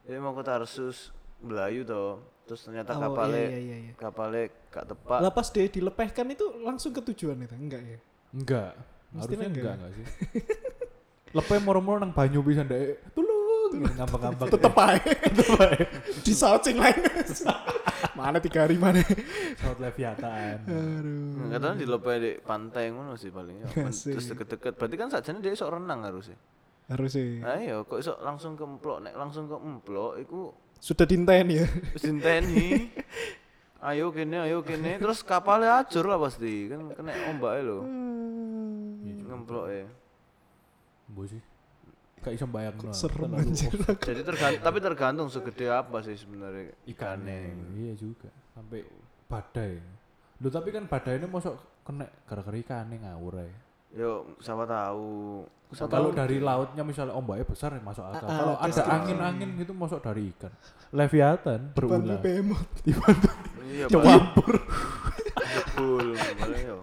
[0.08, 1.12] Dia mau ke Tarsus,
[1.44, 2.20] Melayu toh.
[2.48, 3.92] Terus ternyata Oh, kapalnya iya, iya, iya.
[3.92, 5.18] kapalnya gak tepat.
[5.20, 7.98] Lah pas dia dilepehkan itu langsung ke tujuan itu enggak ya?
[8.32, 8.72] Enggak.
[9.12, 9.76] Mestinya Harusnya enggak enggak ya?
[9.76, 10.04] enggak sih.
[11.36, 13.12] Lepe moro-moro nang banyu bisa ndek.
[13.12, 13.36] Tulung
[13.68, 14.48] ngambang-ngambang.
[14.48, 15.12] Tetep aja.
[16.24, 17.04] Di saut sing lain.
[18.16, 19.04] mana tiga hari mana?
[19.60, 20.64] Saut Leviathan.
[20.64, 21.52] Aduh.
[21.52, 23.68] Katanya di lope di pantai ngono sih paling.
[23.76, 24.72] Terus deket-deket.
[24.80, 26.40] Berarti kan sajane dia sok renang harusnya.
[26.88, 27.44] Harus sih.
[27.44, 31.66] Nah iya, kok iso langsung ke emplok, nek langsung ke emplok iku Sudah dinten ya.
[31.94, 32.90] wis dinteni.
[33.78, 37.78] ayo kene, ayo kene, terus kapalnya acur lah pasti, kan kena ombak lho.
[39.02, 39.28] Iya juga.
[39.30, 39.86] Ngemplok ya.
[41.14, 41.42] Mbok sih.
[42.18, 42.90] Kayak iso bayangno.
[42.90, 43.70] Serem anjir.
[44.02, 47.38] Jadi tergantung, tapi tergantung segede apa sih sebenarnya ikannya.
[47.54, 47.66] ikannya.
[47.78, 48.30] Iya juga.
[48.58, 48.82] Sampai
[49.30, 49.78] badai.
[50.42, 51.54] Lu tapi kan badai ini mosok
[51.86, 53.54] kena gara-gara ikannya ngawur ya.
[53.92, 55.44] Yo, siapa tahu.
[55.72, 56.18] Siapa Kalau tahu.
[56.20, 58.24] dari lautnya misalnya ombaknya besar ya masuk akal.
[58.24, 60.52] Ah, Kalau ada angin-angin gitu masuk dari ikan.
[60.92, 62.20] Leviathan berulah.
[62.20, 62.68] behemoth.
[63.68, 63.84] Iya.
[63.84, 64.56] Jebul,
[66.56, 66.76] yo.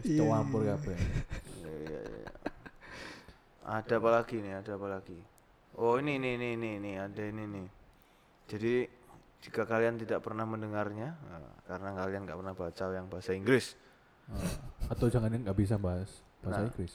[0.00, 0.78] Iya, Campur iya.
[0.78, 0.96] kabeh.
[0.96, 2.30] Iya, iya, iya.
[3.66, 4.52] Ada apa lagi nih?
[4.62, 5.18] Ada apa lagi?
[5.74, 7.66] Oh ini ini ini ini, ini ada ini nih.
[8.46, 8.74] Jadi
[9.42, 13.74] jika kalian tidak pernah mendengarnya, nah, karena kalian nggak pernah baca yang bahasa Inggris,
[14.24, 14.40] Ah,
[14.88, 16.68] Atau jangan nggak bisa bahas bahasa Nah.
[16.68, 16.92] Inggris.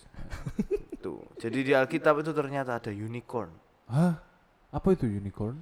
[1.04, 1.20] tuh.
[1.41, 3.50] Jadi di Alkitab itu ternyata ada unicorn.
[3.89, 4.14] Hah?
[4.70, 5.58] Apa itu unicorn?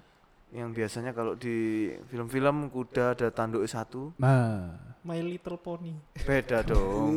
[0.48, 5.92] Yang biasanya kalau di film-film kuda ada tanduk satu, Nah, My Little Pony.
[6.24, 7.12] beda dong.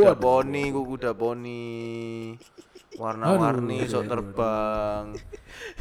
[0.00, 1.62] Kuda poni, ku kuda poni.
[2.96, 5.12] Warna-warni sok terbang.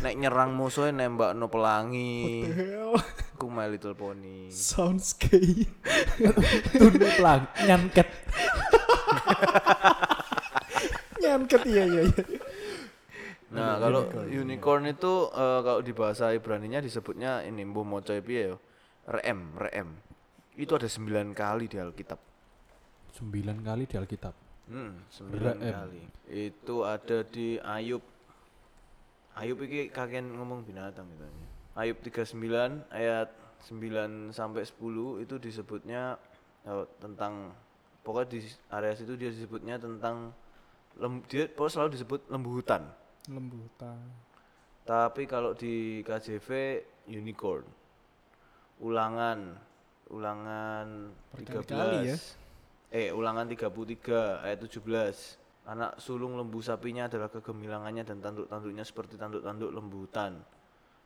[0.04, 2.44] Nek nyerang musuhnya nembak no pelangi.
[3.40, 4.50] Ku My Little Pony.
[4.52, 5.64] Sounds gay.
[6.76, 8.10] tunduk pelang, nyanket.
[11.36, 12.24] Nyanket iya iya iya.
[13.52, 18.56] Nah, kalau unicorn itu eh, kalau di bahasa Ibraninya disebutnya ini mbuh maca piye ya?
[19.06, 19.90] Reem, reem.
[20.58, 22.18] Itu ada sembilan kali di Alkitab.
[23.14, 24.36] Sembilan kali di Alkitab.
[24.66, 25.72] Hmm, sembilan Reem.
[25.78, 26.02] kali.
[26.32, 28.02] Itu ada di Ayub.
[29.36, 31.28] Ayub iki kakek ngomong binatang gitu.
[31.76, 33.30] Ayub 39 ayat
[33.68, 36.18] 9 sampai 10 itu disebutnya
[36.66, 37.52] eh, tentang
[38.02, 38.40] pokoknya di
[38.74, 40.34] area situ dia disebutnya tentang
[41.00, 42.84] lem, dia pokoknya selalu disebut lembu hutan.
[43.28, 44.00] Lembutan.
[44.86, 46.50] Tapi kalau di KJV
[47.10, 47.66] unicorn.
[48.84, 49.58] Ulangan
[50.14, 52.10] ulangan Berkali-kali 13.
[52.12, 52.18] ya.
[52.94, 55.42] Eh, ulangan 33 ayat 17.
[55.66, 60.46] Anak sulung lembu sapinya adalah kegemilangannya dan tanduk-tanduknya seperti tanduk-tanduk lembu hutan.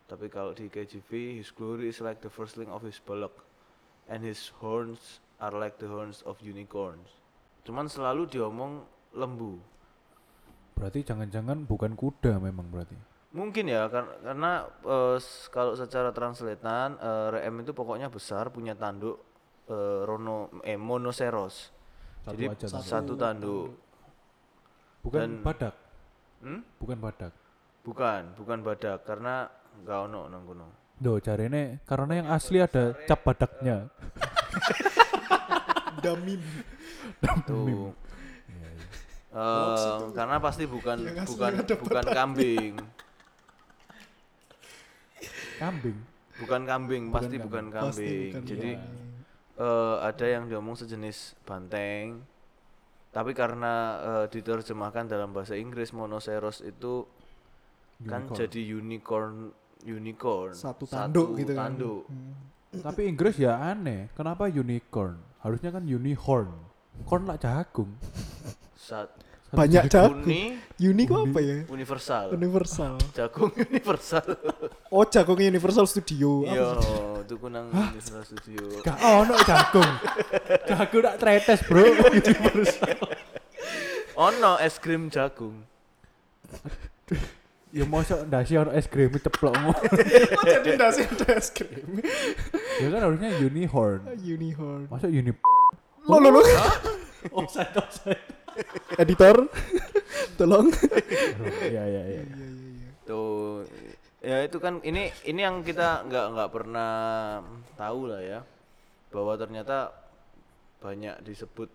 [0.10, 3.46] Tapi kalau di KJV, his glory is like the firstling of his bullock,
[4.12, 7.08] and his horns are like the horns of unicorns.
[7.64, 8.84] Cuman selalu diomong
[9.16, 9.62] lembu.
[10.80, 12.96] Berarti jangan-jangan bukan kuda memang berarti.
[13.30, 14.52] Mungkin ya kar- karena
[14.82, 19.20] eh, s- kalau secara translatean eh, reem itu pokoknya besar punya tanduk
[19.68, 21.70] eh, rono eh monoceros.
[22.24, 22.88] Satu Jadi aja tanduk.
[22.88, 23.68] satu tanduk.
[25.04, 25.76] Bukan dan- badak.
[26.40, 26.62] Hmm?
[26.80, 27.34] Bukan badak.
[27.84, 30.68] Bukan, bukan badak karena enggak ono nang kono.
[30.96, 33.88] Do carene karena yang asli ada cap badaknya.
[36.04, 36.40] Damim.
[37.46, 37.92] Tuh.
[39.30, 42.74] Eh, karena pasti bukan bukan bukan kambing.
[45.60, 45.98] Kambing.
[46.40, 48.32] Bukan kambing, pasti Bukan bukan Pasti kambing.
[48.32, 49.60] bukan Jadi Damim.
[49.60, 52.24] eh, ada yang diomong sejenis banteng.
[53.10, 57.04] Tapi karena eh, diterjemahkan dalam bahasa Inggris monoceros itu
[58.00, 58.40] kan Unicorn.
[58.40, 59.34] jadi unicorn
[59.84, 61.76] unicorn Satu tanduk gitu kan.
[61.76, 62.08] tanduk.
[62.08, 62.34] Hmm.
[62.80, 64.08] Tapi Inggris ya aneh.
[64.16, 65.20] Kenapa unicorn?
[65.44, 66.48] Harusnya kan unicorn.
[67.04, 67.92] Corn lah jagung.
[68.90, 69.10] Sat
[69.50, 70.26] Banyak jagung.
[70.26, 71.58] uni Uni kok apa ya?
[71.70, 72.26] universal.
[72.34, 72.94] Universal.
[73.14, 74.26] Jagung universal.
[74.90, 76.42] Oh, jagung Universal Studio.
[76.50, 76.98] Iya, sih?
[77.22, 78.82] itu kunang Universal Studio.
[78.82, 79.92] Gak ono jagung.
[80.66, 81.86] jagung tak tretes, Bro.
[84.20, 85.62] Ono es krim jagung.
[87.70, 89.78] ya mosok ndasi ono es krim ceplok Oh,
[90.44, 92.02] jadi nasi ada es krim.
[92.82, 94.02] ya kan harusnya unicorn.
[94.18, 94.90] Unicorn.
[94.90, 95.30] Masa uni
[96.10, 96.42] Lo lo lo.
[97.32, 98.18] offside offside.
[98.98, 99.36] Editor.
[100.40, 100.68] Tolong.
[101.64, 102.02] Iya iya iya.
[102.06, 102.90] Iya iya iya.
[103.06, 103.66] Tuh
[104.20, 106.92] ya itu kan ini ini yang kita nggak nggak pernah
[107.80, 108.40] tahu lah ya
[109.10, 109.96] bahwa ternyata
[110.84, 111.72] banyak disebut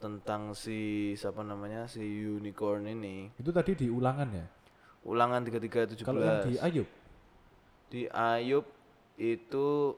[0.00, 4.46] tentang si siapa namanya si unicorn ini Itu tadi di ulangan ya.
[5.06, 6.88] ulangan 3317 Kalau yang di Ayub
[7.86, 8.66] di Ayub
[9.16, 9.96] itu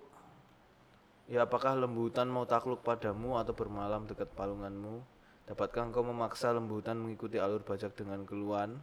[1.27, 5.03] ya apakah lembutan mau takluk padamu atau bermalam dekat palunganmu
[5.49, 8.77] dapatkah engkau memaksa lembutan mengikuti alur bajak dengan keluhan?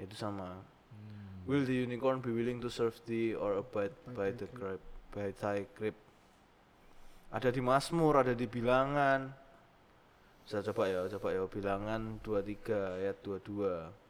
[0.00, 0.56] Itu sama.
[1.44, 4.80] Will the unicorn be willing to serve thee or abide by the grip
[5.12, 5.96] by thy grip
[7.28, 9.28] ada di Mazmur ada di bilangan.
[10.48, 11.44] Saya coba ya coba ya.
[11.44, 14.08] Bilangan 23 ayat 22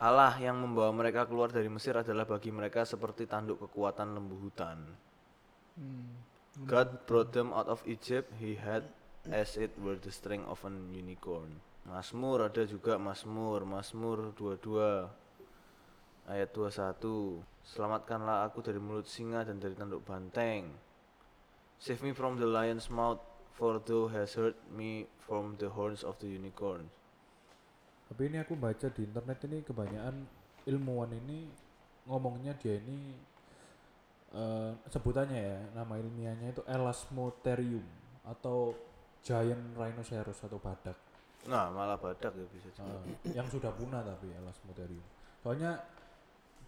[0.00, 4.80] Allah yang membawa mereka keluar dari Mesir adalah bagi mereka seperti tanduk kekuatan lembu hutan.
[5.76, 6.14] Hmm.
[6.64, 8.86] God brought them out of Egypt, he had
[9.28, 11.60] as it were the strength of an unicorn.
[11.84, 15.08] Mazmur ada juga Mazmur, Mazmur 22
[16.28, 17.44] ayat 21.
[17.60, 20.72] Selamatkanlah aku dari mulut singa dan dari tanduk banteng.
[21.80, 23.20] Save me from the lion's mouth,
[23.56, 26.88] for thou hast heard me from the horns of the unicorn.
[28.10, 30.16] Tapi ini aku baca di internet ini kebanyakan
[30.66, 31.46] ilmuwan ini
[32.10, 33.14] ngomongnya dia ini
[34.34, 37.86] eh, sebutannya ya nama ilmiahnya itu Elasmotherium
[38.26, 38.74] atau
[39.20, 40.96] giant rhinoceros atau badak
[41.48, 43.00] Nah, malah badak ya bisa juga.
[43.24, 45.00] Eh, yang sudah punah tapi Elasmotherium.
[45.40, 45.80] Soalnya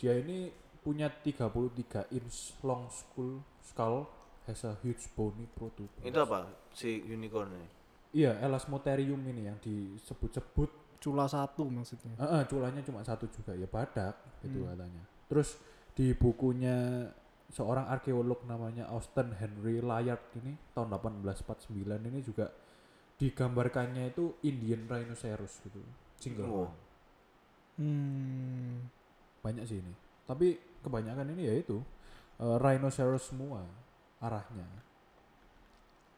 [0.01, 0.49] dia ini
[0.81, 4.09] punya 33 inch long skull skull
[4.49, 6.01] has a huge bony protubers.
[6.01, 6.49] Itu apa?
[6.73, 7.69] Si unicorn ini.
[8.17, 12.15] Iya, Elasmotherium ini yang disebut-sebut Cula satu maksudnya.
[12.15, 14.15] Heeh, culanya cuma satu juga ya badak
[14.47, 14.71] itu Hmm.
[14.71, 15.03] katanya.
[15.27, 15.59] Terus
[15.99, 17.11] di bukunya
[17.53, 22.49] seorang arkeolog namanya Austin Henry Layard ini tahun 1849 ini juga
[23.21, 25.79] digambarkannya itu Indian rhinoceros gitu.
[26.17, 26.57] Single Oh.
[26.67, 26.73] horn.
[27.77, 28.89] Hmm.
[29.45, 29.93] Banyak sih ini.
[30.25, 31.79] Tapi kebanyakan ini ya itu
[32.41, 33.63] eh, rhinoceros semua
[34.19, 34.67] arahnya.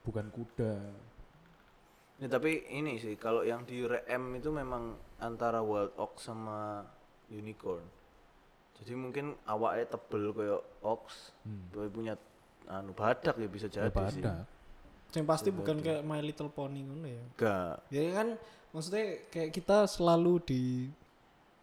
[0.07, 0.74] Bukan kuda.
[2.22, 6.87] Ya, tapi ini sih kalau yang di RM itu memang antara wild ox sama
[7.26, 7.82] unicorn.
[8.74, 11.70] Jadi mungkin awaknya tebel kayak ox, Hmm.
[11.88, 12.14] punya
[12.64, 14.20] anu badak ya bisa Ya, jadi sih.
[14.20, 14.38] badak.
[15.12, 15.84] Yang pasti Coba bukan tuh.
[15.84, 17.22] kayak My Little Pony ngono ya.
[17.30, 17.74] Enggak.
[17.88, 18.28] Ya kan
[18.70, 20.62] maksudnya kayak kita selalu di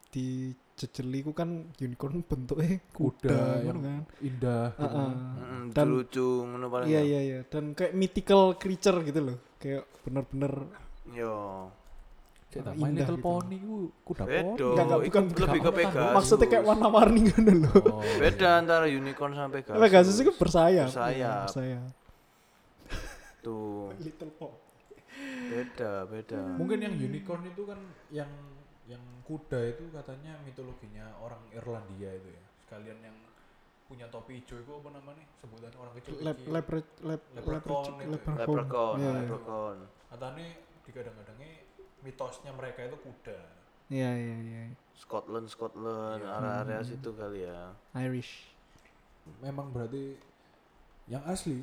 [0.08, 0.28] di
[0.74, 4.02] jejeli ku kan unicorn bentuknya kuda, Kuda ngono yang kan.
[4.20, 4.92] indah Heeh.
[4.92, 5.12] kan.
[5.38, 6.88] Mm, Dan- lucu ngono paling.
[6.88, 7.04] Iya ya.
[7.06, 9.38] iya iya dan kayak mythical creature gitu loh.
[9.58, 10.54] Kayak bener-bener
[11.12, 11.68] Yo.
[12.52, 13.24] Cek tak, Indah My Little gitu.
[13.24, 14.44] Pony ku kuda Bedo.
[14.44, 14.60] poni.
[14.68, 15.72] Enggak, enggak, iku bukan- lebih ke.
[15.72, 16.12] Pegasus.
[16.14, 17.74] maksudnya kayak warna-warni ngono loh.
[17.90, 18.02] Oh.
[18.22, 19.80] Beda antara unicorn sama Pegasus.
[19.80, 20.88] Pegasus itu bersayap.
[20.88, 21.16] Bersayap.
[21.16, 21.84] Iya, bersayap.
[23.42, 24.60] Tuh, Little Pony.
[25.48, 26.40] beda, beda.
[26.56, 27.80] Mungkin yang unicorn itu kan
[28.10, 28.30] yang
[28.86, 32.44] yang kuda itu katanya mitologinya orang Irlandia itu ya.
[32.60, 33.16] Sekalian yang
[33.86, 35.26] punya topi hijau itu apa namanya?
[35.38, 38.10] Sebutan orang kecil Lep lepre lep Leprechaun lepre- itu.
[38.10, 38.40] leprechaun.
[38.40, 39.20] Leprechaun, Iya, iya.
[39.20, 39.78] leprechaun.
[40.08, 40.48] Katanya
[40.82, 41.50] digadang-gadangnya
[42.02, 43.40] mitosnya mereka itu kuda.
[43.88, 44.64] Iya iya iya.
[44.94, 46.32] Scotland, Scotland, Iya.
[46.38, 46.88] area-area Hmm.
[46.88, 47.76] situ kali ya.
[47.98, 48.50] Irish.
[49.40, 50.16] Memang berarti
[51.06, 51.62] yang asli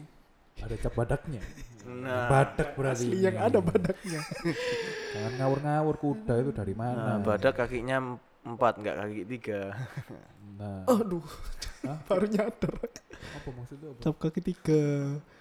[0.59, 1.43] ada cap badaknya.
[1.89, 3.09] Nah, badak berarti.
[3.09, 4.20] Asli yang ada badaknya.
[5.16, 7.16] Jangan ngawur-ngawur kuda itu dari mana?
[7.16, 9.72] Nah, badak kakinya em- empat, nggak kaki tiga.
[10.61, 11.24] Nah, Aduh,
[11.89, 11.97] Hah?
[12.12, 12.74] baru nyadar.
[12.76, 14.01] apa maksudnya apa?
[14.05, 14.82] Cap kaki tiga.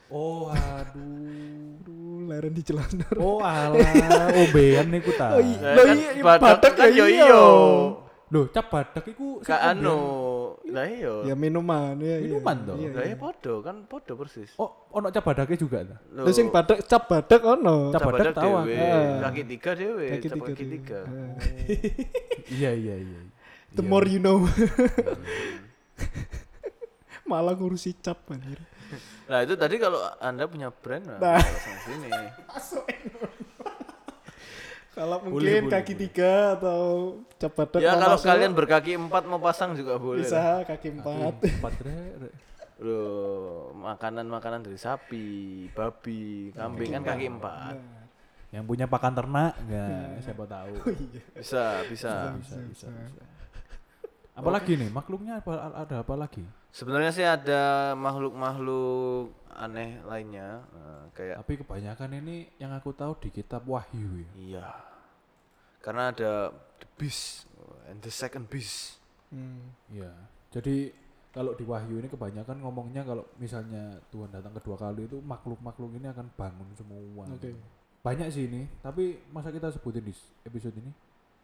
[0.07, 1.83] Oh, aduh.
[1.83, 3.05] Aduh, leren di celana.
[3.19, 5.35] Oh, alah, obean nih ku ta.
[5.35, 5.75] Oh, iya.
[5.75, 7.25] Lah, kan iya, badak badak kan ya yo iya.
[7.27, 7.45] iyo.
[8.27, 9.95] Loh, cap badak iku Kak anu,
[10.67, 11.23] lah iyo.
[11.23, 12.19] Ya minuman ya.
[12.19, 12.27] iya.
[12.27, 12.75] Minuman toh?
[12.75, 13.11] Iya, Lah iya.
[13.11, 14.51] iya podo kan podo persis.
[14.59, 15.95] Oh, ono cap badaknya juga ta?
[16.03, 17.95] Terus sing badak cap badak ono.
[17.95, 18.67] Cap badak tahu aku.
[18.67, 19.31] dewe, Ah.
[19.31, 20.99] kaki tiga dewe, Kaki cap tiga kaki tiga.
[21.07, 21.35] Ah.
[22.47, 23.19] Iya, iya, iya.
[23.71, 23.89] The Iya.
[23.91, 24.43] more you know.
[27.27, 28.59] Malah ngurusi cap anjir.
[29.25, 31.37] Nah itu tadi kalau anda punya brand, nah, Nah.
[31.37, 32.09] langsung sini.
[34.91, 36.03] Kalau mungkin boleh, kaki boleh.
[36.09, 36.81] tiga atau
[37.53, 40.25] badan Ya kalau masuk, kalian berkaki empat mau pasang juga boleh.
[40.25, 40.59] bisa lah.
[40.65, 41.33] kaki empat.
[41.37, 42.33] Empat rek, rek.
[42.77, 45.27] Loh, makanan-makanan dari sapi,
[45.69, 47.73] babi, kambing kan kaki empat.
[47.77, 48.05] Nah,
[48.49, 50.73] Yang punya pakan ternak, enggak, siapa tahu.
[50.87, 51.21] iya.
[51.35, 52.11] Bisa, bisa.
[52.33, 52.87] bisa, bisa, bisa.
[52.89, 53.23] bisa.
[54.33, 56.41] Apalagi nih, makhluknya apa, ada apa lagi?
[56.77, 63.33] Sebenarnya sih ada makhluk-makhluk aneh lainnya, eh, kayak Tapi kebanyakan ini yang aku tahu di
[63.33, 64.29] kitab Wahyu ya.
[64.37, 64.67] iya.
[65.81, 67.49] Karena ada the beast
[67.89, 69.01] and the second beast.
[69.33, 69.73] Hmm.
[69.89, 70.13] Iya.
[70.53, 70.93] Jadi
[71.33, 76.13] kalau di Wahyu ini kebanyakan ngomongnya kalau misalnya Tuhan datang kedua kali itu makhluk-makhluk ini
[76.13, 77.25] akan bangun semua.
[77.25, 77.57] Oke.
[78.05, 80.13] Banyak sih ini, tapi masa kita sebutin di
[80.45, 80.93] episode ini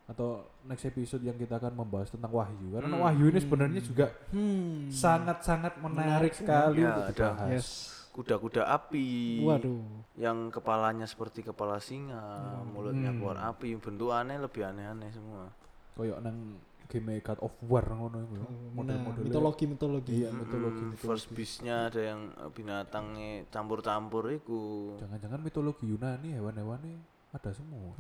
[0.04, 2.76] atau next episode yang kita akan membahas tentang Wahyu.
[2.76, 3.04] Karena Hmm.
[3.04, 4.92] Wahyu ini sebenarnya juga Hmm.
[4.92, 6.92] sangat-sangat menarik, Menarik, sekali ya.
[6.92, 7.50] untuk dibahas.
[7.52, 7.68] Yes.
[8.14, 9.42] Kuda-kuda api.
[9.42, 9.82] Waduh.
[10.14, 12.22] Yang kepalanya seperti kepala singa,
[12.64, 13.18] mulutnya Hmm.
[13.18, 15.50] keluar api, bentukannya lebih aneh-aneh semua.
[15.96, 18.36] Kayak nang game God of War ngono iku.
[18.38, 18.46] Nah,
[18.78, 19.26] Model-modelnya.
[19.26, 20.12] mitologi mitologi.
[20.14, 21.10] Iya, mitologi, Mm, mitologi.
[21.10, 22.22] First beast-nya ada yang
[22.54, 24.94] binatangnya campur-campur itu.
[25.02, 26.98] Jangan-jangan mitologi Yunani hewan-hewannya
[27.34, 27.98] ada semua.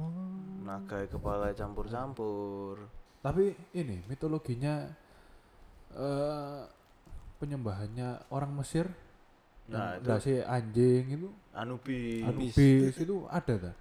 [0.61, 2.85] Naga kepala campur-campur.
[3.25, 4.87] Tapi ini mitologinya
[5.93, 6.61] eh
[7.41, 8.87] penyembahannya orang Mesir
[9.63, 12.27] Nah, itu dasi anjing itu Anubis.
[12.27, 13.75] Anubis itu ada tak?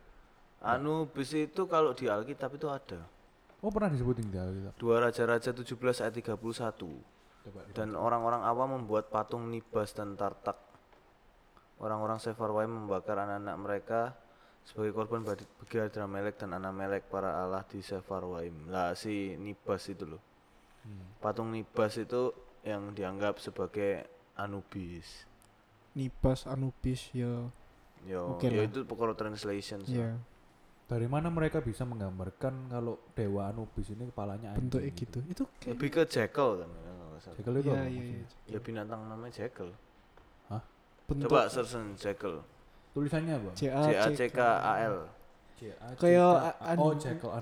[0.63, 3.03] Anubis itu kalau di Alkitab itu ada.
[3.59, 4.79] Oh pernah disebutin di Alkitab.
[4.79, 5.75] Dua Raja-Raja 17
[6.07, 6.39] ayat 31.
[7.43, 7.61] Coba.
[7.75, 10.55] Dan orang-orang awam membuat patung Nibas dan Tartak.
[11.83, 14.01] Orang-orang Sefarwaim membakar anak-anak mereka
[14.63, 18.71] sebagai korban bagi bagi Adramelek dan Anamelek para allah di Sefarwaim.
[18.71, 20.23] Lah si Nibas itu loh.
[20.83, 21.19] Hmm.
[21.23, 22.31] Patung Nibas itu
[22.63, 24.07] yang dianggap sebagai
[24.39, 25.27] Anubis.
[25.95, 27.51] Nibas Anubis ya.
[28.03, 28.67] Yo, Oke ya lah.
[28.67, 29.87] itu pokoknya translation.
[29.87, 29.95] so.
[29.95, 30.19] Iya.
[30.91, 34.67] Dari mana mereka bisa menggambarkan kalau dewa Anubis ini kepalanya anjing?
[34.67, 35.19] Bentuknya gitu.
[35.31, 36.71] Itu kayak Lebih ke Jekyll kan.
[37.39, 38.27] Jekyll itu Iya, apa iya, maksudnya?
[38.51, 38.51] iya.
[38.51, 39.71] Ya binatang namanya Jekyll.
[41.07, 42.37] Bentuk Coba search Jekyll.
[42.93, 43.51] Tulisannya apa?
[43.55, 44.97] C A J A C K A L.
[45.95, 46.91] Kayak an- oh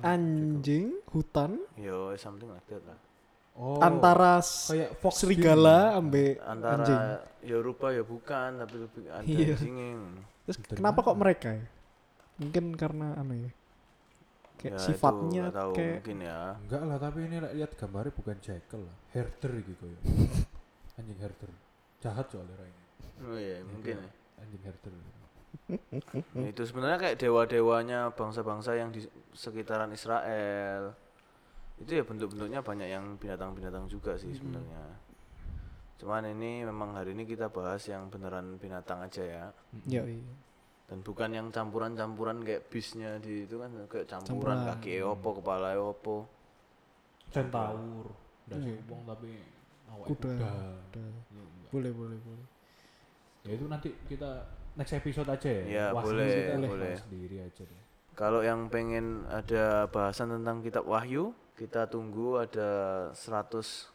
[0.05, 2.99] anjing hutan Yo something like that lah.
[3.57, 7.01] Oh, antara kayak fox serigala ambe Antara anjing.
[7.43, 9.57] ya rupa ya bukan tapi lebih ada Iya.
[9.57, 9.91] anjingnya.
[10.45, 11.67] Terus Dari kenapa kok mereka ya?
[12.39, 13.51] Mungkin karena anu ya.
[14.57, 16.39] Kayak Ya, itu sifatnya nggak tahu, kayak mungkin ya.
[16.61, 18.97] Enggak lah, tapi ini li- lihat gambarnya bukan Jekyll lah.
[19.13, 19.99] Herder gitu ya.
[20.97, 21.51] Anjing herder.
[21.99, 22.85] Jahat soalnya Rai ini.
[23.25, 24.09] Oh iya, mungkin ya.
[24.37, 24.93] Anjing herder.
[26.35, 30.95] Itu sebenarnya kayak dewa-dewanya bangsa-bangsa yang di sekitaran Israel.
[31.81, 34.83] Itu ya bentuk-bentuknya banyak yang binatang-binatang juga sih sebenarnya.
[36.01, 39.45] Cuman ini memang hari ini kita bahas yang beneran binatang aja ya.
[39.87, 40.35] ya iya.
[40.91, 44.81] Dan bukan yang campuran-campuran kayak bisnya di itu kan kayak campuran, Campuran.
[44.83, 46.27] kaki opo, kepala opo.
[47.31, 48.11] Centaur.
[48.51, 49.07] Dasi Hmm.
[49.07, 49.31] tapi
[49.87, 50.31] awak Kuda.
[50.35, 50.51] kuda.
[50.91, 51.07] Udah.
[51.31, 51.71] Ya, enggak.
[51.71, 52.47] Boleh boleh boleh.
[53.47, 54.31] Ya itu nanti kita
[54.81, 55.62] next episode aja ya.
[55.62, 56.95] Ya, Wahyu boleh, bahas boleh.
[56.97, 57.81] sendiri aja deh.
[58.12, 62.68] Kalau yang pengen ada bahasan tentang kitab Wahyu, kita tunggu ada
[63.12, 63.93] 100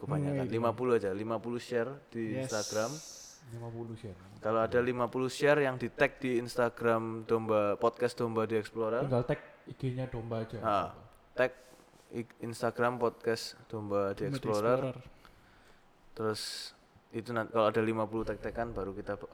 [0.00, 2.48] kebanyakan Hmm, 50 aja, 50 share di Yes.
[2.48, 2.90] Instagram.
[3.46, 4.16] 50 share.
[4.40, 9.22] Kalau ada 50 share yang di tag di Instagram Domba Podcast Domba di Explorer, Tinggal
[9.22, 10.56] tag IG-nya domba aja.
[10.60, 10.88] Ah.
[11.32, 11.52] tag
[12.40, 14.96] Instagram Podcast Domba di Explorer,
[16.12, 16.72] terus
[17.12, 17.92] itu nanti kalau ada 50
[18.24, 19.28] tag-tagan baru kita b-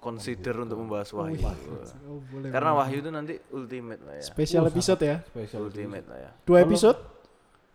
[0.00, 1.36] consider untuk membahas Oh, Wahyu.
[1.36, 1.52] iya.
[2.04, 2.48] Oh, boleh.
[2.48, 2.80] Karena boleh.
[2.82, 4.24] Wahyu itu nanti ultimate lah ya.
[4.24, 5.16] spesial Oh, episode ya.
[5.22, 6.30] Spesial Ultimate lah ya.
[6.42, 6.98] Dua episode?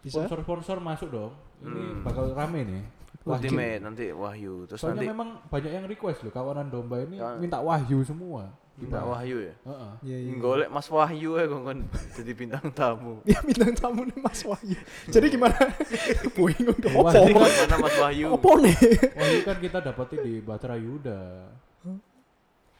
[0.01, 0.21] Bisa?
[0.21, 1.33] Sponsor-sponsor masuk dong.
[1.59, 2.01] Ini Hmm.
[2.01, 2.83] bakal rame nih.
[3.21, 3.41] Wahyu.
[3.41, 4.53] Ultimate nanti Wahyu.
[4.65, 8.53] Terus Soalnya nanti memang banyak yang request loh kawanan domba ini Kawan- minta wahyu semua.
[8.75, 9.01] minta.
[9.01, 9.55] Wahyu ya.
[9.63, 9.91] Heeh.
[10.03, 10.31] Iya iya.
[10.35, 11.79] Golek Mas Wahyu ya kon
[12.11, 13.23] jadi bintang tamu.
[13.25, 14.77] Ya bintang tamu nih Mas Wahyu.
[15.07, 15.55] Jadi gimana?
[16.35, 16.93] Bingung dong.
[16.99, 17.17] Wah, Apa?
[17.17, 18.27] Jadi mana Mas Wahyu?
[18.31, 18.77] Apa nih?
[19.15, 21.21] Wahyu kan kita dapetin di Batra Yuda.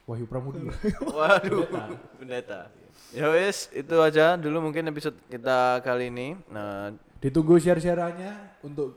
[0.06, 0.70] Wahyu Pramudia.
[1.02, 1.66] Waduh,
[2.16, 2.70] pendeta.
[3.10, 6.38] Ya wes, itu aja dulu mungkin episode kita kali ini.
[6.46, 8.92] Nah, Ditunggu share-shareannya untuk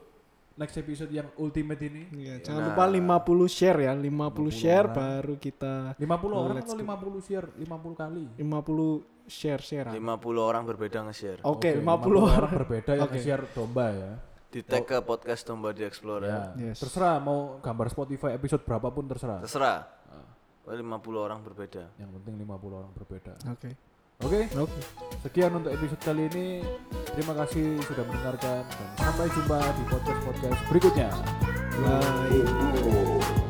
[0.54, 2.04] next episode yang ultimate ini.
[2.12, 2.66] Iya, jangan Nah.
[2.70, 3.92] lupa 50 share ya.
[3.96, 4.94] 50 share orang.
[4.94, 6.78] baru kita 50 orang atau go.
[6.78, 8.24] 50 share 50 kali?
[8.36, 8.90] 50
[9.26, 9.88] share share.
[9.90, 9.98] 50
[10.38, 11.40] orang berbeda nge-share.
[11.42, 12.50] Oke, Oke, 50 orang.
[12.54, 13.18] berbeda yang Oke.
[13.18, 14.12] share domba ya.
[14.50, 16.26] Di tag ke podcast Domba di Explorer.
[16.26, 16.82] Ya, Yes.
[16.82, 19.38] Terserah mau gambar Spotify episode berapapun terserah.
[19.40, 19.86] Terserah.
[20.70, 21.84] Pokoknya 50 orang berbeda.
[21.98, 23.34] Yang penting 50 orang berbeda.
[23.50, 23.70] Oke.
[24.20, 24.80] Oke, Oke.
[25.26, 26.62] sekian untuk episode kali ini.
[27.10, 31.10] Terima kasih sudah mendengarkan dan sampai jumpa di podcast-podcast berikutnya.
[31.80, 33.49] bye